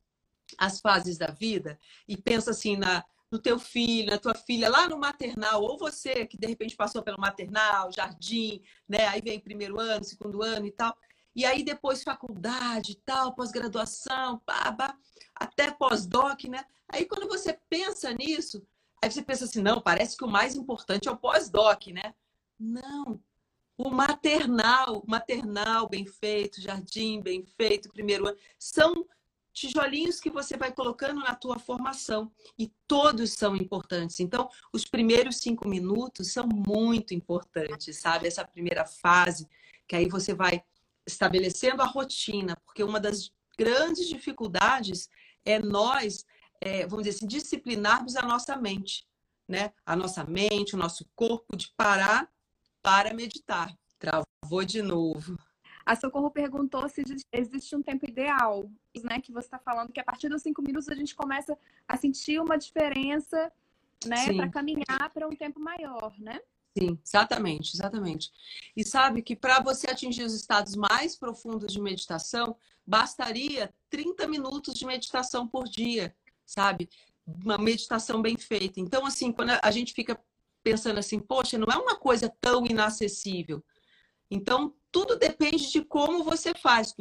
[0.58, 4.89] as fases da vida e pensa assim na no teu filho, na tua filha, lá
[4.89, 9.08] no maternal, ou você que de repente passou pelo maternal, jardim, né?
[9.08, 10.96] Aí vem primeiro ano, segundo ano e tal.
[11.34, 14.98] E aí depois faculdade tal, pós-graduação, pá,
[15.34, 16.65] até pós-doc, né?
[16.89, 18.62] Aí quando você pensa nisso,
[19.02, 22.13] aí você pensa assim, não, parece que o mais importante é o pós-doc, né?
[22.60, 23.17] Não.
[23.78, 29.08] O maternal, maternal bem feito, jardim bem feito, primeiro ano, são
[29.54, 34.20] tijolinhos que você vai colocando na tua formação e todos são importantes.
[34.20, 38.28] Então, os primeiros cinco minutos são muito importantes, sabe?
[38.28, 39.48] Essa primeira fase,
[39.88, 40.64] que aí você vai
[41.06, 45.10] estabelecendo a rotina, porque uma das grandes dificuldades
[45.44, 46.26] é nós,
[46.60, 49.06] é, vamos dizer assim, disciplinarmos a nossa mente,
[49.48, 49.74] né?
[49.86, 52.32] A nossa mente, o nosso corpo de parar
[52.82, 53.76] para meditar.
[54.00, 55.38] Travou de novo.
[55.86, 58.70] A Socorro perguntou se existe um tempo ideal,
[59.04, 59.20] né?
[59.20, 62.39] Que você está falando que a partir dos cinco minutos a gente começa a sentir
[62.39, 63.52] uma diferença,
[64.06, 64.34] né?
[64.34, 66.39] Para caminhar para um tempo maior, né?
[66.78, 68.32] Sim, exatamente, exatamente.
[68.76, 74.74] E sabe que para você atingir os estados mais profundos de meditação, bastaria 30 minutos
[74.74, 76.15] de meditação por dia,
[76.46, 76.89] sabe?
[77.26, 78.80] Uma meditação bem feita.
[78.80, 80.20] Então, assim, quando a gente fica
[80.63, 83.63] pensando assim, poxa, não é uma coisa tão inacessível.
[84.30, 86.93] Então, tudo depende de como você faz,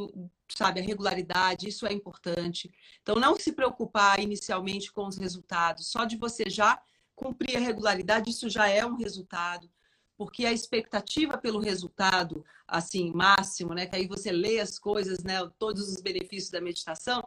[0.49, 0.81] sabe?
[0.81, 2.71] A regularidade, isso é importante.
[3.03, 6.81] Então, não se preocupar inicialmente com os resultados, só de você já
[7.15, 9.69] cumprir a regularidade, isso já é um resultado.
[10.17, 13.87] Porque a expectativa pelo resultado, assim, máximo, né?
[13.87, 15.39] Que aí você lê as coisas, né?
[15.59, 17.27] Todos os benefícios da meditação,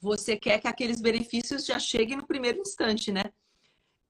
[0.00, 3.24] você quer que aqueles benefícios já cheguem no primeiro instante, né?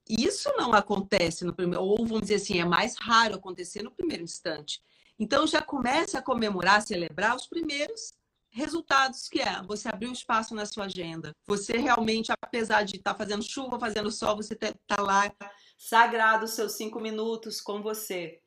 [0.07, 4.23] Isso não acontece no primeiro, ou vamos dizer assim, é mais raro acontecer no primeiro
[4.23, 4.81] instante.
[5.19, 8.13] Então já começa a comemorar, celebrar os primeiros
[8.49, 11.31] resultados que é você abrir o espaço na sua agenda.
[11.45, 15.31] Você realmente, apesar de estar tá fazendo chuva, fazendo sol, você está lá
[15.77, 18.41] sagrado os seus cinco minutos com você.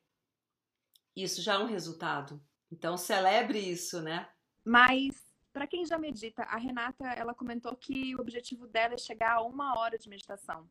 [1.15, 2.41] Isso já é um resultado.
[2.71, 4.29] Então celebre isso, né?
[4.63, 9.33] Mas para quem já medita, a Renata ela comentou que o objetivo dela é chegar
[9.33, 10.69] a uma hora de meditação.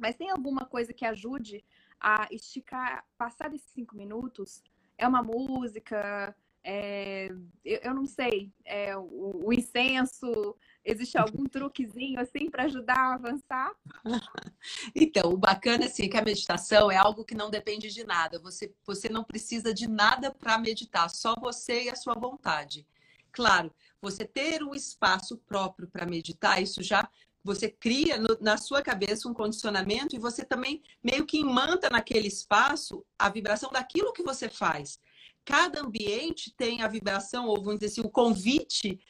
[0.00, 1.64] Mas tem alguma coisa que ajude
[2.00, 4.62] a esticar, passar desses cinco minutos?
[4.98, 7.28] É uma música, é,
[7.64, 13.14] eu, eu, não sei, é, o, o, incenso, existe algum truquezinho assim para ajudar a
[13.14, 13.72] avançar?
[14.94, 18.38] Então, o bacana assim, é que a meditação é algo que não depende de nada.
[18.40, 22.86] Você, você não precisa de nada para meditar, só você e a sua vontade.
[23.32, 27.08] Claro, você ter um espaço próprio para meditar, isso já
[27.48, 32.28] você cria no, na sua cabeça um condicionamento e você também meio que imanta naquele
[32.28, 35.00] espaço a vibração daquilo que você faz.
[35.44, 39.00] Cada ambiente tem a vibração, ou vamos dizer assim, o convite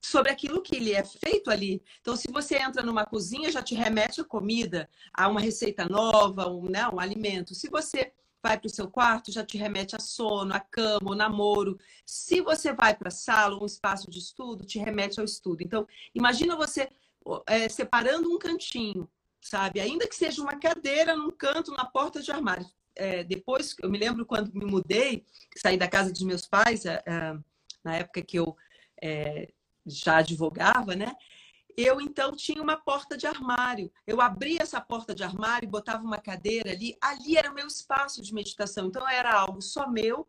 [0.00, 1.82] sobre aquilo que ele é feito ali.
[2.00, 6.48] Então, se você entra numa cozinha, já te remete a comida, a uma receita nova,
[6.48, 7.52] um, né, um alimento.
[7.52, 11.16] Se você vai para o seu quarto, já te remete a sono, a cama, o
[11.16, 11.76] namoro.
[12.06, 15.62] Se você vai para a sala, um espaço de estudo, te remete ao estudo.
[15.64, 15.84] Então,
[16.14, 16.88] imagina você
[17.46, 19.08] é, separando um cantinho,
[19.40, 19.80] sabe?
[19.80, 22.66] Ainda que seja uma cadeira num canto, na porta de armário.
[22.94, 25.24] É, depois, eu me lembro quando me mudei,
[25.56, 27.38] saí da casa dos meus pais, é, é
[27.84, 28.56] na época que eu
[29.00, 29.48] é,
[29.86, 31.14] já advogava, né?
[31.76, 33.90] Eu então tinha uma porta de armário.
[34.04, 36.96] Eu abria essa porta de armário, botava uma cadeira ali.
[37.00, 38.88] Ali era o meu espaço de meditação.
[38.88, 40.26] Então era algo só meu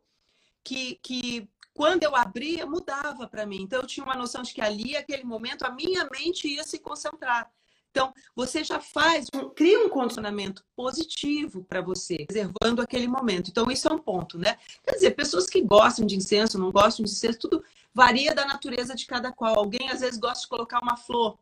[0.64, 3.62] que, que quando eu abria, mudava para mim.
[3.62, 6.78] Então, eu tinha uma noção de que ali, aquele momento, a minha mente ia se
[6.78, 7.50] concentrar.
[7.90, 13.50] Então, você já faz, um, cria um condicionamento positivo para você, reservando aquele momento.
[13.50, 14.58] Então, isso é um ponto, né?
[14.84, 17.64] Quer dizer, pessoas que gostam de incenso, não gostam de incenso, tudo
[17.94, 19.58] varia da natureza de cada qual.
[19.58, 21.40] Alguém, às vezes, gosta de colocar uma flor,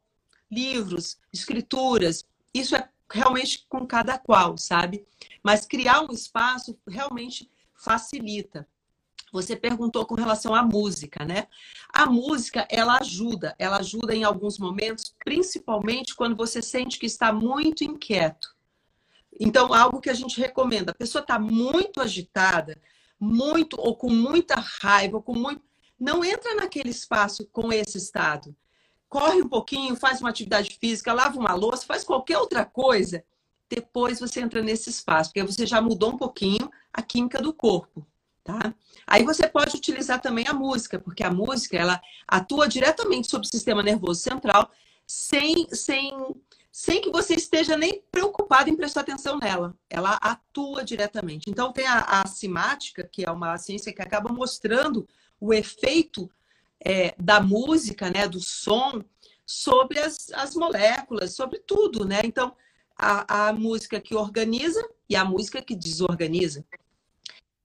[0.52, 2.24] livros, escrituras.
[2.54, 5.04] Isso é realmente com cada qual, sabe?
[5.42, 8.68] Mas criar um espaço realmente facilita.
[9.42, 11.48] Você perguntou com relação à música, né?
[11.94, 17.32] A música, ela ajuda, ela ajuda em alguns momentos, principalmente quando você sente que está
[17.32, 18.56] muito inquieto.
[19.40, 22.82] Então, algo que a gente recomenda, a pessoa está muito agitada,
[23.20, 25.62] muito ou com muita raiva, ou com muito,
[26.00, 28.56] não entra naquele espaço com esse estado.
[29.08, 33.24] Corre um pouquinho, faz uma atividade física, lava uma louça, faz qualquer outra coisa.
[33.70, 38.06] Depois você entra nesse espaço, porque você já mudou um pouquinho a química do corpo.
[38.48, 38.74] Tá?
[39.06, 43.52] Aí você pode utilizar também a música, porque a música ela atua diretamente sobre o
[43.52, 44.72] sistema nervoso central,
[45.06, 46.14] sem, sem,
[46.72, 49.76] sem que você esteja nem preocupado em prestar atenção nela.
[49.90, 51.50] Ela atua diretamente.
[51.50, 55.06] Então tem a, a simática, que é uma ciência que acaba mostrando
[55.42, 56.32] o efeito
[56.80, 59.04] é, da música, né, do som,
[59.46, 62.22] sobre as, as moléculas, sobre tudo, né?
[62.24, 62.56] Então,
[62.98, 66.66] a, a música que organiza e a música que desorganiza.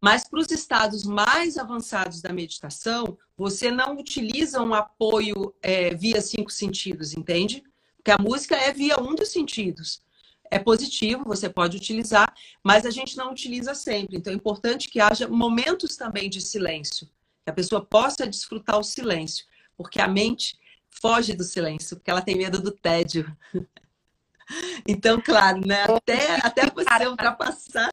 [0.03, 6.21] Mas para os estados mais avançados da meditação, você não utiliza um apoio é, via
[6.21, 7.63] cinco sentidos, entende?
[7.97, 10.03] Porque a música é via um dos sentidos.
[10.51, 12.35] É positivo, você pode utilizar,
[12.65, 14.17] mas a gente não utiliza sempre.
[14.17, 17.07] Então é importante que haja momentos também de silêncio,
[17.45, 20.59] que a pessoa possa desfrutar o silêncio, porque a mente
[20.91, 23.35] foge do silêncio, porque ela tem medo do tédio.
[24.87, 25.85] Então, claro, né?
[25.85, 27.91] Até, até você ultrapassar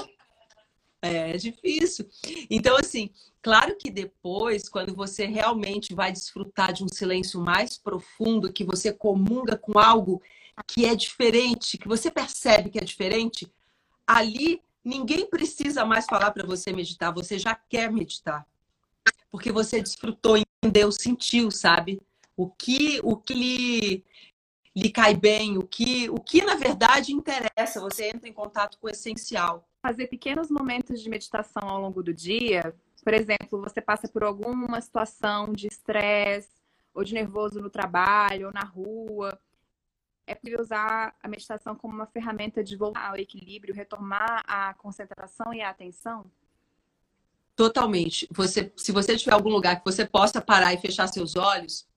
[1.01, 2.07] é difícil.
[2.49, 3.09] Então, assim,
[3.41, 8.91] claro que depois, quando você realmente vai desfrutar de um silêncio mais profundo, que você
[8.91, 10.21] comunga com algo
[10.67, 13.51] que é diferente, que você percebe que é diferente,
[14.05, 18.45] ali ninguém precisa mais falar para você meditar, você já quer meditar.
[19.31, 22.01] Porque você desfrutou, entendeu, sentiu, sabe?
[22.35, 24.03] O que, o que lhe,
[24.79, 28.87] lhe cai bem, o que, o que na verdade interessa, você entra em contato com
[28.87, 32.75] o essencial fazer pequenos momentos de meditação ao longo do dia.
[33.03, 36.49] Por exemplo, você passa por alguma situação de estresse
[36.93, 39.39] ou de nervoso no trabalho ou na rua.
[40.27, 45.53] É possível usar a meditação como uma ferramenta de voltar ao equilíbrio, retomar a concentração
[45.53, 46.29] e a atenção?
[47.55, 48.27] Totalmente.
[48.31, 51.87] Você, se você tiver algum lugar que você possa parar e fechar seus olhos,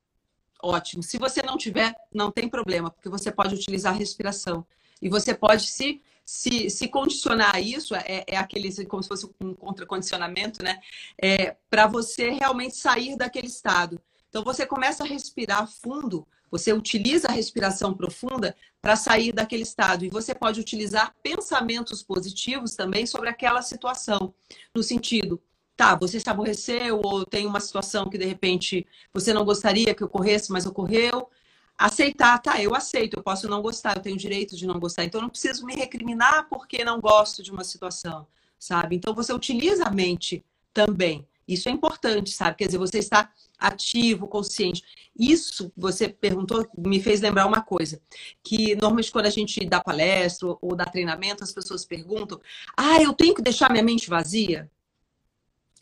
[0.62, 1.03] ótimo.
[1.03, 4.64] Se você não tiver, não tem problema, porque você pode utilizar a respiração.
[5.01, 9.55] E você pode se se, se condicionar isso, é, é aquele, como se fosse um
[9.55, 10.81] contracondicionamento, né?
[11.20, 14.01] É, para você realmente sair daquele estado.
[14.29, 20.05] Então, você começa a respirar fundo, você utiliza a respiração profunda para sair daquele estado.
[20.05, 24.33] E você pode utilizar pensamentos positivos também sobre aquela situação,
[24.75, 25.42] no sentido,
[25.83, 30.05] tá, você se aborreceu ou tem uma situação que de repente você não gostaria que
[30.05, 31.29] ocorresse, mas ocorreu
[31.77, 35.18] aceitar, tá, eu aceito, eu posso não gostar, eu tenho direito de não gostar, então
[35.18, 38.95] eu não preciso me recriminar porque não gosto de uma situação, sabe?
[38.95, 41.27] Então você utiliza a mente também.
[41.49, 42.59] Isso é importante, sabe?
[42.59, 44.85] Quer dizer, você está ativo, consciente.
[45.18, 48.01] Isso, você perguntou, me fez lembrar uma coisa,
[48.45, 52.40] que normalmente quando a gente dá palestra ou dá treinamento, as pessoas perguntam:
[52.77, 54.71] "Ah, eu tenho que deixar minha mente vazia?"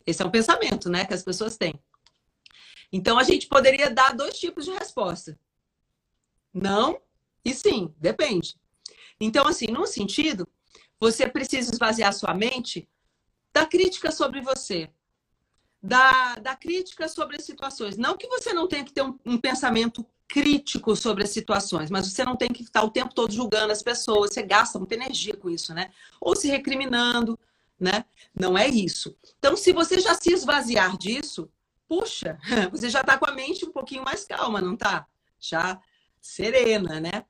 [0.05, 1.73] Esse é um pensamento, né, que as pessoas têm.
[2.91, 5.37] Então a gente poderia dar dois tipos de resposta.
[6.53, 6.99] Não
[7.43, 8.55] e sim, depende.
[9.19, 10.47] Então, assim, num sentido,
[10.99, 12.87] você precisa esvaziar sua mente
[13.53, 14.89] da crítica sobre você,
[15.81, 17.97] da, da crítica sobre as situações.
[17.97, 22.07] Não que você não tenha que ter um, um pensamento crítico sobre as situações, mas
[22.07, 25.35] você não tem que estar o tempo todo julgando as pessoas, você gasta muita energia
[25.35, 25.91] com isso, né?
[26.21, 27.37] Ou se recriminando,
[27.81, 28.05] né?
[28.33, 29.17] Não é isso.
[29.39, 31.49] Então, se você já se esvaziar disso,
[31.87, 32.37] puxa,
[32.71, 35.07] você já está com a mente um pouquinho mais calma, não tá?
[35.39, 35.81] Já
[36.21, 37.25] serena, né?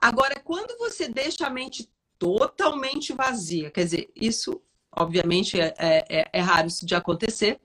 [0.00, 1.88] Agora, quando você deixa a mente
[2.18, 4.60] totalmente vazia, quer dizer, isso
[4.94, 7.60] obviamente é, é, é raro isso de acontecer,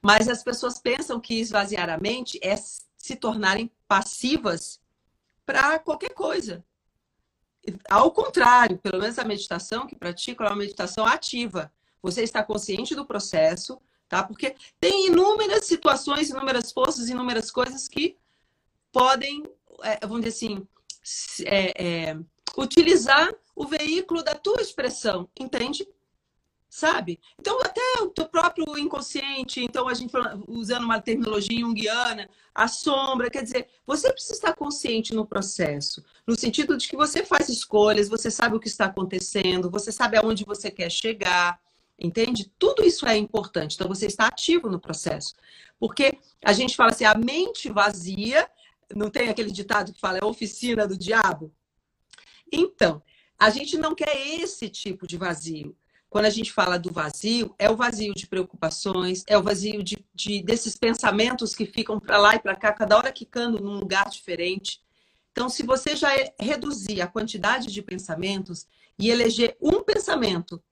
[0.00, 4.80] mas as pessoas pensam que esvaziar a mente é se tornarem passivas
[5.46, 6.64] para qualquer coisa.
[7.88, 11.72] Ao contrário, pelo menos a meditação que pratico é uma meditação ativa.
[12.02, 14.22] Você está consciente do processo, tá?
[14.22, 18.16] Porque tem inúmeras situações, inúmeras forças, inúmeras coisas que
[18.90, 19.44] podem
[19.82, 20.66] é, vamos dizer assim,
[21.44, 22.18] é, é,
[22.56, 25.86] utilizar o veículo da tua expressão, entende?
[26.72, 27.20] sabe?
[27.38, 30.10] Então, até o teu próprio inconsciente, então a gente
[30.48, 36.34] usando uma terminologia junguiana, a sombra, quer dizer, você precisa estar consciente no processo, no
[36.34, 40.46] sentido de que você faz escolhas, você sabe o que está acontecendo, você sabe aonde
[40.46, 41.60] você quer chegar,
[41.98, 42.50] entende?
[42.58, 45.34] Tudo isso é importante, então você está ativo no processo.
[45.78, 48.48] Porque a gente fala assim, a mente vazia,
[48.94, 51.52] não tem aquele ditado que fala é oficina do diabo?
[52.52, 53.02] Então,
[53.38, 55.76] a gente não quer esse tipo de vazio.
[56.08, 59.96] Quando a gente fala do vazio, é o vazio de preocupações, é o vazio de,
[60.14, 64.10] de desses pensamentos que ficam para lá e para cá, cada hora quicando num lugar
[64.10, 64.82] diferente.
[65.32, 68.66] Então, se você já reduzir a quantidade de pensamentos
[68.98, 70.62] e eleger um pensamento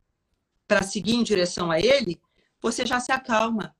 [0.70, 2.20] para seguir em direção a ele,
[2.62, 3.74] você já se acalma,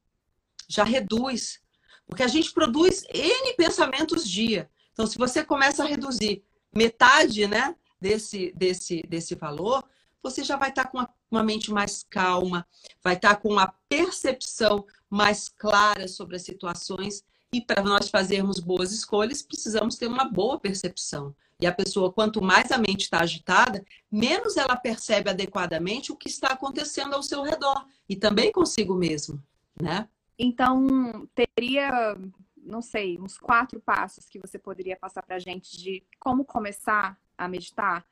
[0.69, 1.61] já reduz.
[2.05, 4.69] Porque a gente produz N pensamentos dia.
[4.93, 6.43] Então, se você começa a reduzir
[6.75, 9.85] metade né, desse, desse, desse valor,
[10.21, 12.67] você já vai estar com uma mente mais calma,
[13.05, 17.23] vai estar com uma percepção mais clara sobre as situações.
[17.53, 21.37] E para nós fazermos boas escolhas, precisamos ter uma boa percepção.
[21.61, 26.29] E a pessoa, quanto mais a mente está agitada, menos ela percebe adequadamente o que
[26.29, 29.43] está acontecendo ao seu redor e também consigo mesmo,
[29.81, 30.09] né?
[30.39, 32.17] Então, teria,
[32.57, 37.19] não sei, uns quatro passos que você poderia passar para a gente de como começar
[37.37, 38.07] a meditar?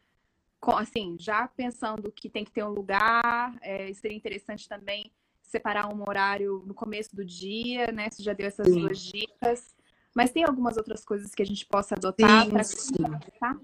[0.77, 6.03] assim, já pensando que tem que ter um lugar, é, seria interessante também separar um
[6.07, 8.11] horário no começo do dia, né?
[8.11, 8.81] Você já deu essas sim.
[8.81, 9.75] duas dicas.
[10.15, 12.63] Mas tem algumas outras coisas que a gente possa adotar para
[13.39, 13.57] tá?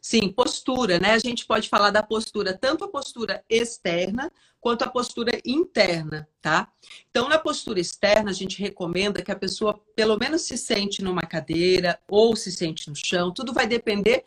[0.00, 1.12] Sim, postura, né?
[1.12, 6.72] A gente pode falar da postura, tanto a postura externa quanto a postura interna, tá?
[7.10, 11.22] Então, na postura externa, a gente recomenda que a pessoa pelo menos se sente numa
[11.22, 14.24] cadeira ou se sente no chão, tudo vai depender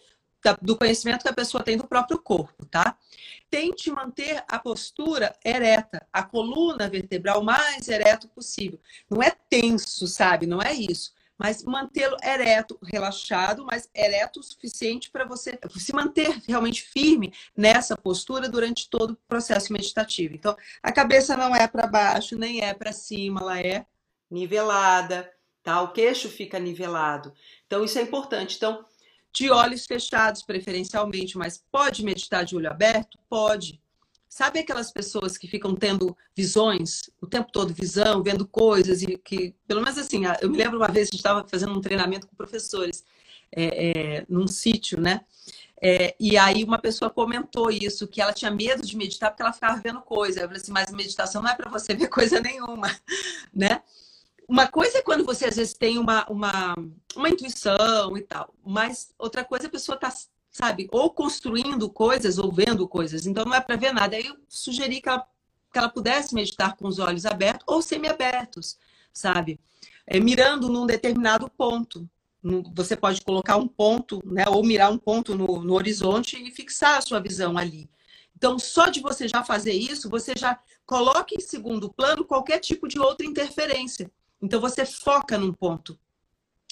[0.62, 2.98] do conhecimento que a pessoa tem do próprio corpo, tá?
[3.50, 8.80] Tente manter a postura ereta, a coluna vertebral mais ereto possível.
[9.10, 10.46] Não é tenso, sabe?
[10.46, 11.14] Não é isso.
[11.38, 17.98] Mas mantê-lo ereto, relaxado, mas ereto o suficiente para você se manter realmente firme nessa
[17.98, 20.36] postura durante todo o processo meditativo.
[20.36, 23.86] Então, a cabeça não é para baixo, nem é para cima, ela é
[24.30, 25.32] nivelada,
[25.64, 25.82] tá?
[25.82, 27.34] O queixo fica nivelado.
[27.66, 28.58] Então, isso é importante.
[28.58, 28.86] Então,
[29.34, 33.18] de olhos fechados, preferencialmente, mas pode meditar de olho aberto?
[33.28, 33.82] Pode.
[34.30, 39.56] Sabe aquelas pessoas que ficam tendo visões o tempo todo, visão, vendo coisas e que,
[39.68, 43.04] pelo menos assim, eu me lembro uma vez que estava fazendo um treinamento com professores
[43.52, 45.22] é, é, num sítio, né?
[45.82, 49.52] É, e aí uma pessoa comentou isso, que ela tinha medo de meditar porque ela
[49.52, 50.40] ficava vendo coisa.
[50.40, 52.90] Eu falei assim, mas meditação não é para você ver coisa nenhuma,
[53.54, 53.82] né?
[54.54, 56.76] Uma coisa é quando você às vezes tem uma, uma,
[57.16, 60.14] uma intuição e tal, mas outra coisa é a pessoa tá,
[60.52, 64.16] sabe, ou construindo coisas ou vendo coisas, então não é para ver nada.
[64.16, 65.26] Aí eu sugeri que ela,
[65.72, 68.78] que ela pudesse meditar com os olhos abertos ou semi-abertos,
[69.12, 69.60] sabe?
[70.06, 72.08] É, mirando num determinado ponto.
[72.76, 77.00] Você pode colocar um ponto, né, ou mirar um ponto no, no horizonte e fixar
[77.00, 77.90] a sua visão ali.
[78.38, 82.88] Então, só de você já fazer isso, você já coloca em segundo plano qualquer tipo
[82.88, 84.12] de outra interferência.
[84.44, 85.98] Então você foca num ponto.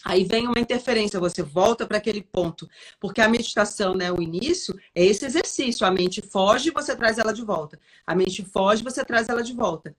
[0.03, 2.67] Aí vem uma interferência, você volta para aquele ponto.
[2.99, 5.87] Porque a meditação, né, o início, é esse exercício.
[5.87, 7.79] A mente foge, você traz ela de volta.
[8.05, 9.95] A mente foge, você traz ela de volta.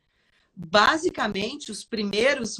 [0.54, 2.58] Basicamente, os primeiros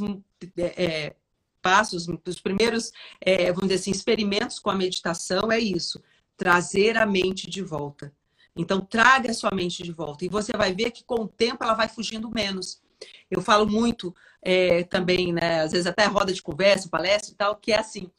[0.56, 1.16] é, é
[1.60, 2.90] passos, os primeiros,
[3.20, 6.02] é, vamos dizer assim, experimentos com a meditação é isso:
[6.38, 8.14] trazer a mente de volta.
[8.56, 10.24] Então, traga a sua mente de volta.
[10.24, 12.81] E você vai ver que com o tempo ela vai fugindo menos.
[13.30, 17.56] Eu falo muito é, também, né, às vezes até roda de conversa, palestra e tal,
[17.56, 18.10] que é assim: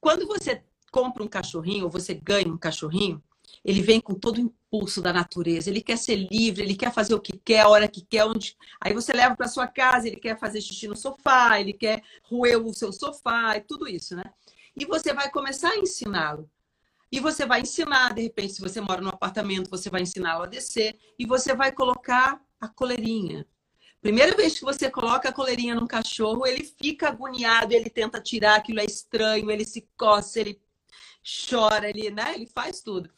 [0.00, 3.22] quando você compra um cachorrinho ou você ganha um cachorrinho,
[3.64, 7.14] ele vem com todo o impulso da natureza, ele quer ser livre, ele quer fazer
[7.14, 8.56] o que quer, a hora que quer, onde.
[8.80, 12.64] Aí você leva para sua casa, ele quer fazer xixi no sofá, ele quer roer
[12.64, 14.24] o seu sofá e tudo isso, né?
[14.76, 16.48] E você vai começar a ensiná-lo.
[17.10, 20.46] E você vai ensinar, de repente, se você mora num apartamento, você vai ensiná-lo a
[20.46, 23.46] descer e você vai colocar a coleirinha.
[24.06, 28.54] Primeira vez que você coloca a coleirinha num cachorro, ele fica agoniado, ele tenta tirar,
[28.54, 30.62] aquilo é estranho, ele se coça, ele
[31.50, 32.36] chora, ele, né?
[32.36, 33.10] ele faz tudo.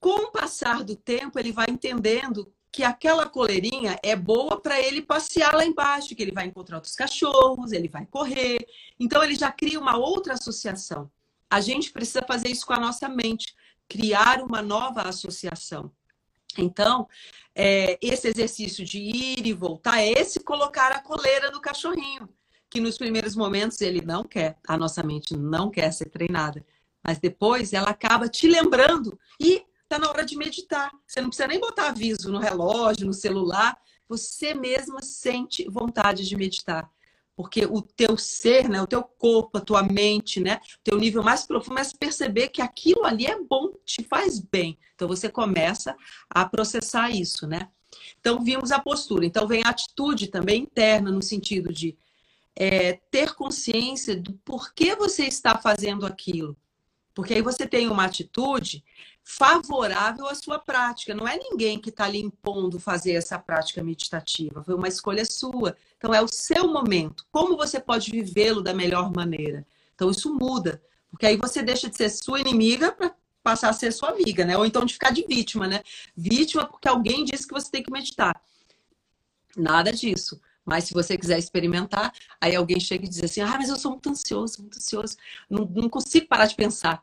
[0.00, 5.00] Com o passar do tempo, ele vai entendendo que aquela coleirinha é boa para ele
[5.00, 8.66] passear lá embaixo, que ele vai encontrar outros cachorros, ele vai correr.
[8.98, 11.08] Então ele já cria uma outra associação.
[11.48, 13.54] A gente precisa fazer isso com a nossa mente,
[13.88, 15.92] criar uma nova associação.
[16.62, 17.08] Então,
[17.54, 22.28] é, esse exercício de ir e voltar é esse colocar a coleira no cachorrinho,
[22.68, 26.64] que nos primeiros momentos ele não quer, a nossa mente não quer ser treinada,
[27.02, 30.90] mas depois ela acaba te lembrando e está na hora de meditar.
[31.06, 33.76] Você não precisa nem botar aviso no relógio, no celular.
[34.08, 36.90] Você mesma sente vontade de meditar.
[37.36, 41.22] Porque o teu ser, né, o teu corpo, a tua mente, né, o teu nível
[41.22, 44.78] mais profundo é perceber que aquilo ali é bom, te faz bem.
[44.94, 45.96] Então você começa
[46.30, 47.68] a processar isso, né?
[48.20, 49.26] Então vimos a postura.
[49.26, 51.96] Então vem a atitude também interna no sentido de
[52.56, 56.56] é, ter consciência do porquê você está fazendo aquilo.
[57.14, 58.84] Porque aí você tem uma atitude
[59.24, 61.14] favorável à sua prática.
[61.14, 64.62] Não é ninguém que está lhe impondo fazer essa prática meditativa.
[64.62, 65.74] Foi uma escolha sua.
[65.96, 67.24] Então é o seu momento.
[67.32, 69.66] Como você pode vivê-lo da melhor maneira?
[69.94, 70.80] Então isso muda.
[71.10, 74.58] Porque aí você deixa de ser sua inimiga para passar a ser sua amiga, né?
[74.58, 75.82] Ou então de ficar de vítima, né?
[76.14, 78.38] Vítima porque alguém disse que você tem que meditar.
[79.56, 80.38] Nada disso.
[80.64, 83.92] Mas se você quiser experimentar, aí alguém chega e diz assim: ah, mas eu sou
[83.92, 85.16] muito ansioso, muito ansioso,
[85.48, 87.02] não, não consigo parar de pensar.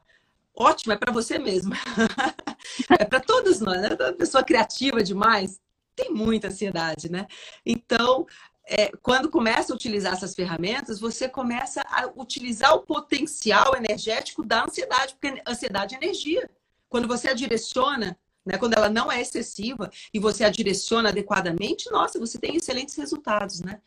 [0.55, 1.73] Ótimo, é para você mesmo.
[2.99, 3.89] é para todos nós, né?
[3.89, 5.59] Toda pessoa criativa demais
[5.95, 7.27] tem muita ansiedade, né?
[7.65, 8.25] Então,
[8.67, 14.63] é, quando começa a utilizar essas ferramentas, você começa a utilizar o potencial energético da
[14.63, 16.49] ansiedade, porque ansiedade é energia.
[16.89, 18.57] Quando você a direciona né?
[18.57, 23.61] Quando ela não é excessiva e você a direciona adequadamente, nossa, você tem excelentes resultados,
[23.61, 23.79] né?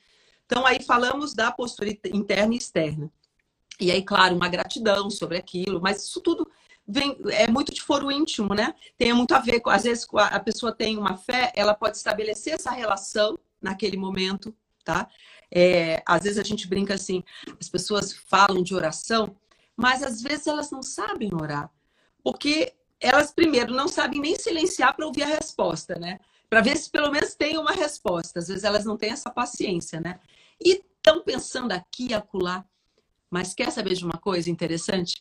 [0.47, 3.11] Então aí falamos da postura interna e externa.
[3.81, 6.49] E aí, claro, uma gratidão sobre aquilo, mas isso tudo
[6.87, 8.75] vem, é muito de foro íntimo, né?
[8.97, 12.55] Tem muito a ver com, às vezes, a pessoa tem uma fé, ela pode estabelecer
[12.55, 14.55] essa relação naquele momento,
[14.85, 15.09] tá?
[15.51, 17.22] É, às vezes a gente brinca assim,
[17.61, 19.35] as pessoas falam de oração,
[19.77, 21.70] mas às vezes elas não sabem orar.
[22.22, 26.18] Porque elas primeiro não sabem nem silenciar para ouvir a resposta, né?
[26.49, 28.39] Para ver se pelo menos tem uma resposta.
[28.39, 30.20] Às vezes elas não têm essa paciência, né?
[30.62, 32.64] E estão pensando aqui acolá.
[33.35, 35.20] Mas quer saber de uma coisa interessante?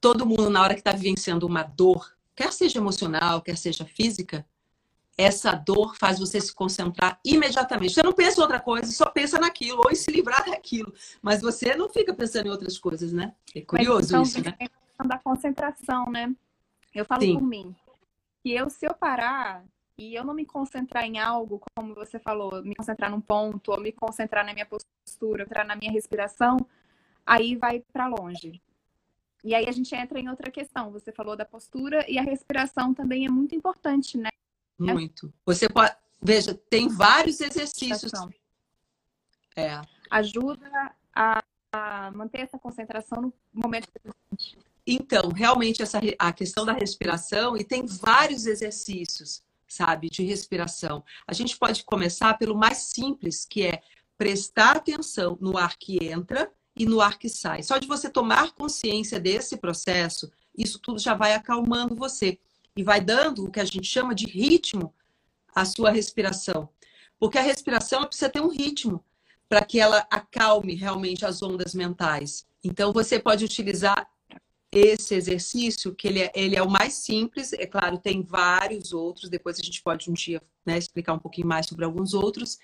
[0.00, 4.44] Todo mundo, na hora que está vivenciando uma dor, quer seja emocional, quer seja física,
[5.16, 7.94] essa dor faz você se concentrar imediatamente.
[7.94, 10.92] Você não pensa em outra coisa, só pensa naquilo, ou em se livrar daquilo.
[11.22, 13.32] Mas você não fica pensando em outras coisas, né?
[13.54, 14.68] É curioso Mas, então, isso, né?
[15.06, 16.34] da concentração, né?
[16.92, 17.34] Eu falo Sim.
[17.34, 17.72] por mim.
[18.42, 19.64] Que eu, se eu parar
[19.96, 23.80] e eu não me concentrar em algo, como você falou, me concentrar num ponto, ou
[23.80, 26.56] me concentrar na minha postura, entrar na minha respiração,
[27.24, 28.62] aí vai para longe.
[29.42, 30.90] E aí a gente entra em outra questão.
[30.90, 34.30] Você falou da postura e a respiração também é muito importante, né?
[34.78, 35.32] Muito.
[35.44, 35.94] Você pode.
[36.20, 38.10] Veja, tem vários exercícios.
[39.54, 39.80] É.
[40.10, 44.58] Ajuda a, a manter essa concentração no momento presente.
[44.86, 51.04] Então, realmente, essa, a questão da respiração, e tem vários exercícios, sabe, de respiração.
[51.26, 53.82] A gente pode começar pelo mais simples, que é
[54.16, 57.62] prestar atenção no ar que entra e no ar que sai.
[57.62, 62.38] Só de você tomar consciência desse processo, isso tudo já vai acalmando você
[62.76, 64.92] e vai dando o que a gente chama de ritmo
[65.54, 66.68] à sua respiração.
[67.18, 69.04] Porque a respiração precisa ter um ritmo
[69.48, 72.46] para que ela acalme realmente as ondas mentais.
[72.62, 74.08] Então, você pode utilizar
[74.72, 79.30] esse exercício, que ele é, ele é o mais simples, é claro, tem vários outros,
[79.30, 82.58] depois a gente pode um dia né, explicar um pouquinho mais sobre alguns outros,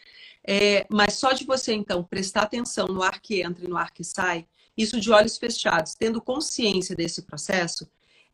[0.47, 3.93] é, mas só de você, então, prestar atenção no ar que entra e no ar
[3.93, 4.47] que sai,
[4.77, 7.91] isso de olhos fechados, tendo consciência desse processo,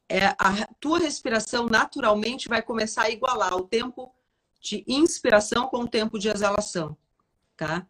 [0.09, 4.14] é, a tua respiração naturalmente vai começar a igualar o tempo
[4.61, 6.97] de inspiração com o tempo de exalação,
[7.57, 7.87] tá?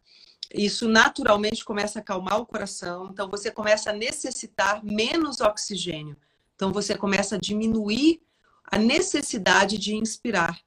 [0.53, 6.15] isso naturalmente começa a acalmar o coração, então você começa a necessitar menos oxigênio.
[6.55, 8.21] Então você começa a diminuir
[8.63, 10.59] a necessidade de inspirar.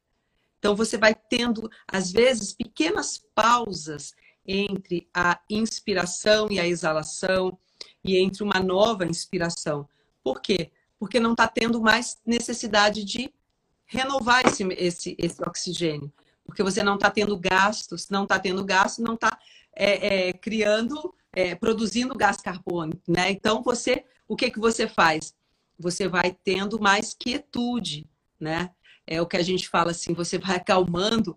[0.61, 4.15] Então você vai tendo às vezes pequenas pausas
[4.47, 7.59] entre a inspiração e a exalação
[8.05, 9.89] e entre uma nova inspiração.
[10.23, 10.71] Por quê?
[10.99, 13.33] Porque não está tendo mais necessidade de
[13.87, 16.13] renovar esse, esse, esse oxigênio.
[16.45, 19.39] Porque você não está tendo gastos, não está tendo gasto, não está
[19.75, 23.31] é, é, criando, é, produzindo gás carbônico, né?
[23.31, 25.35] Então você, o que que você faz?
[25.79, 28.07] Você vai tendo mais quietude,
[28.39, 28.71] né?
[29.11, 31.37] É o que a gente fala assim, você vai acalmando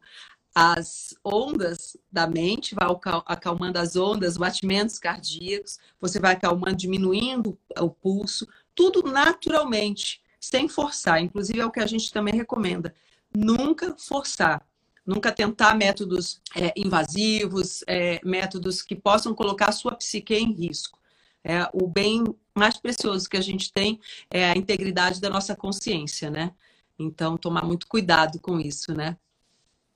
[0.54, 2.88] as ondas da mente, vai
[3.26, 11.20] acalmando as ondas, batimentos cardíacos, você vai acalmando, diminuindo o pulso, tudo naturalmente, sem forçar.
[11.20, 12.94] Inclusive é o que a gente também recomenda.
[13.36, 14.64] Nunca forçar.
[15.04, 21.00] Nunca tentar métodos é, invasivos, é, métodos que possam colocar a sua psique em risco.
[21.44, 22.24] É, o bem
[22.56, 24.00] mais precioso que a gente tem
[24.30, 26.54] é a integridade da nossa consciência, né?
[26.98, 29.18] Então, tomar muito cuidado com isso, né?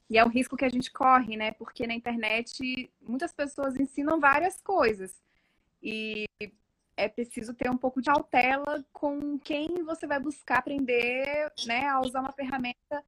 [0.10, 1.52] E é o risco que a gente corre, né?
[1.52, 5.22] Porque na internet muitas pessoas ensinam várias coisas.
[5.82, 6.26] E
[6.96, 12.02] é preciso ter um pouco de cautela com quem você vai buscar aprender né, a
[12.02, 13.04] usar uma ferramenta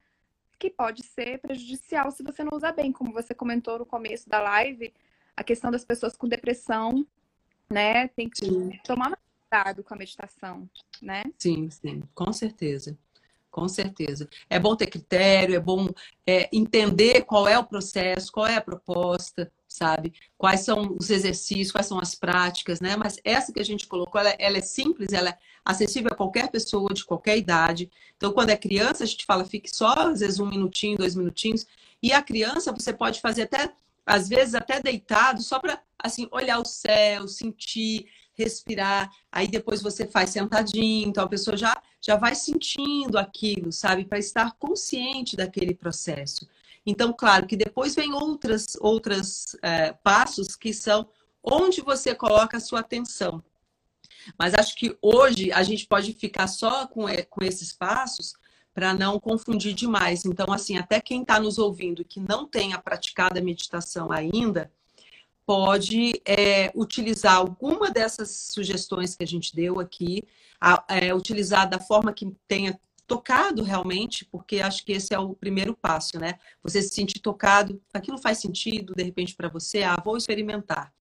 [0.58, 4.40] que pode ser prejudicial se você não usar bem, como você comentou no começo da
[4.40, 4.92] live,
[5.36, 7.04] a questão das pessoas com depressão,
[7.68, 8.08] né?
[8.08, 8.78] Tem que sim.
[8.84, 9.18] tomar
[9.48, 10.68] cuidado com a meditação,
[11.00, 11.24] né?
[11.38, 12.96] Sim, sim, com certeza.
[13.50, 14.28] Com certeza.
[14.48, 15.88] É bom ter critério, é bom
[16.24, 20.12] é, entender qual é o processo, qual é a proposta, sabe?
[20.38, 22.96] Quais são os exercícios, quais são as práticas, né?
[22.96, 26.48] Mas essa que a gente colocou, ela, ela, é simples, ela é acessível a qualquer
[26.48, 27.90] pessoa de qualquer idade.
[28.16, 31.66] Então, quando é criança, a gente fala, fique só, às vezes, um minutinho, dois minutinhos.
[32.00, 33.72] E a criança, você pode fazer até,
[34.06, 39.10] às vezes, até deitado, só para, assim, olhar o céu, sentir, respirar.
[39.30, 41.80] Aí depois você faz sentadinho, então a pessoa já,
[42.10, 44.04] já vai sentindo aquilo, sabe?
[44.04, 46.44] Para estar consciente daquele processo.
[46.84, 51.08] Então, claro que depois vem outras, outras é, passos que são
[51.40, 53.40] onde você coloca a sua atenção.
[54.36, 58.34] Mas acho que hoje a gente pode ficar só com, com esses passos
[58.74, 60.24] para não confundir demais.
[60.24, 64.72] Então, assim, até quem está nos ouvindo que não tenha praticado a meditação ainda,
[65.50, 70.22] pode é, utilizar alguma dessas sugestões que a gente deu aqui,
[70.60, 75.34] a, é, utilizar da forma que tenha tocado realmente, porque acho que esse é o
[75.34, 76.34] primeiro passo, né?
[76.62, 80.92] Você se sentir tocado, aquilo faz sentido de repente para você, ah, vou experimentar.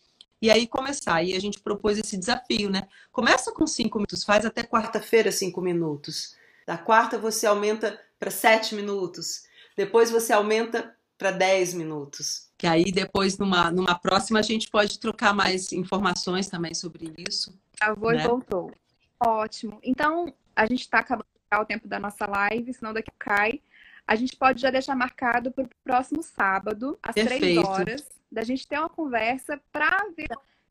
[0.41, 1.21] E aí começar.
[1.21, 2.87] E a gente propôs esse desafio, né?
[3.11, 6.35] Começa com cinco minutos, faz até quarta-feira cinco minutos.
[6.65, 9.43] Da quarta você aumenta para sete minutos.
[9.77, 12.48] Depois você aumenta para dez minutos.
[12.59, 17.57] Que aí depois, numa, numa próxima, a gente pode trocar mais informações também sobre isso.
[17.79, 18.27] A voz né?
[18.27, 18.69] voltou.
[19.17, 19.79] Ótimo.
[19.81, 23.61] Então, a gente está acabando o tempo da nossa live, senão daqui cai.
[24.05, 28.67] A gente pode já deixar marcado para o próximo sábado, às três horas, da gente
[28.67, 30.27] ter uma conversa para ver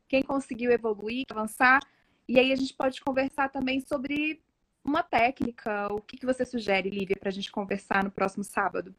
[0.07, 1.79] quem conseguiu evoluir, avançar.
[2.27, 4.39] E aí a gente pode conversar também sobre
[4.85, 5.91] uma técnica.
[5.91, 8.93] O que, que você sugere, Lívia, para a gente conversar no próximo sábado?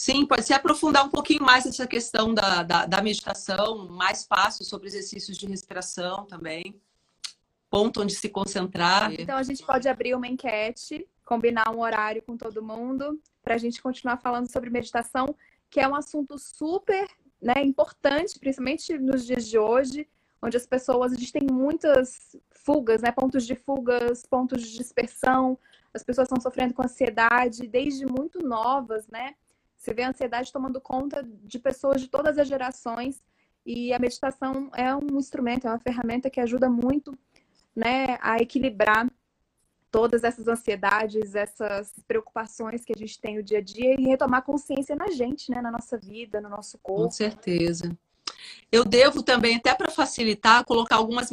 [0.00, 4.68] Sim, pode se aprofundar um pouquinho mais nessa questão da, da, da meditação, mais passos
[4.68, 6.80] sobre exercícios de respiração também
[7.68, 9.12] ponto onde se concentrar.
[9.12, 13.58] Então a gente pode abrir uma enquete, combinar um horário com todo mundo, para a
[13.58, 15.34] gente continuar falando sobre meditação,
[15.68, 17.08] que é um assunto super
[17.42, 20.08] né, importante, principalmente nos dias de hoje,
[20.40, 25.58] onde as pessoas, a gente tem muitas fugas, né, pontos de fugas, pontos de dispersão,
[25.92, 29.34] as pessoas estão sofrendo com ansiedade desde muito novas, né?
[29.78, 33.22] Você vê a ansiedade tomando conta de pessoas de todas as gerações
[33.64, 37.16] e a meditação é um instrumento, é uma ferramenta que ajuda muito
[37.74, 39.08] né, a equilibrar
[39.90, 44.42] todas essas ansiedades, essas preocupações que a gente tem no dia a dia e retomar
[44.42, 47.04] consciência na gente, né, na nossa vida, no nosso corpo.
[47.04, 47.96] Com certeza.
[48.70, 51.30] Eu devo também, até para facilitar, colocar algumas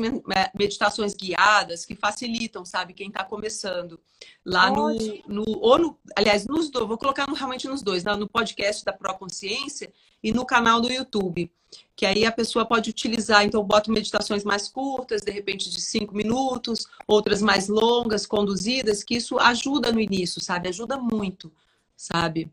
[0.57, 3.99] meditações guiadas que facilitam, sabe, quem está começando.
[4.45, 4.89] Lá no,
[5.27, 8.93] no, ou no, aliás, nos dois, vou colocar no, realmente nos dois, no podcast da
[8.93, 9.91] Pro Consciência
[10.23, 11.51] e no canal do YouTube.
[11.93, 15.81] Que aí a pessoa pode utilizar, então eu boto meditações mais curtas, de repente de
[15.81, 20.69] cinco minutos, outras mais longas, conduzidas, que isso ajuda no início, sabe?
[20.69, 21.51] Ajuda muito,
[21.97, 22.49] sabe?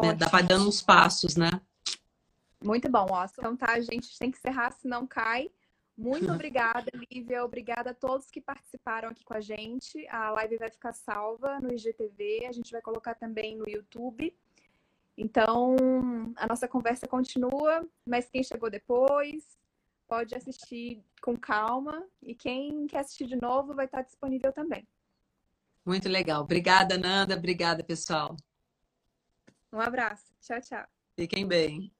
[0.00, 0.14] Né?
[0.14, 1.50] Dá para dando uns passos, né?
[2.62, 3.24] Muito bom, ó.
[3.24, 5.50] Então tá, a gente tem que encerrar, senão cai.
[5.96, 7.44] Muito obrigada, Lívia.
[7.44, 10.06] Obrigada a todos que participaram aqui com a gente.
[10.08, 14.34] A live vai ficar salva no IGTV, a gente vai colocar também no YouTube.
[15.16, 15.76] Então,
[16.36, 19.58] a nossa conversa continua, mas quem chegou depois
[20.08, 24.86] pode assistir com calma e quem quer assistir de novo vai estar disponível também.
[25.84, 26.42] Muito legal.
[26.42, 27.36] Obrigada, Nanda.
[27.36, 28.36] Obrigada, pessoal.
[29.72, 30.32] Um abraço.
[30.40, 30.86] Tchau, tchau.
[31.14, 31.92] Fiquem bem.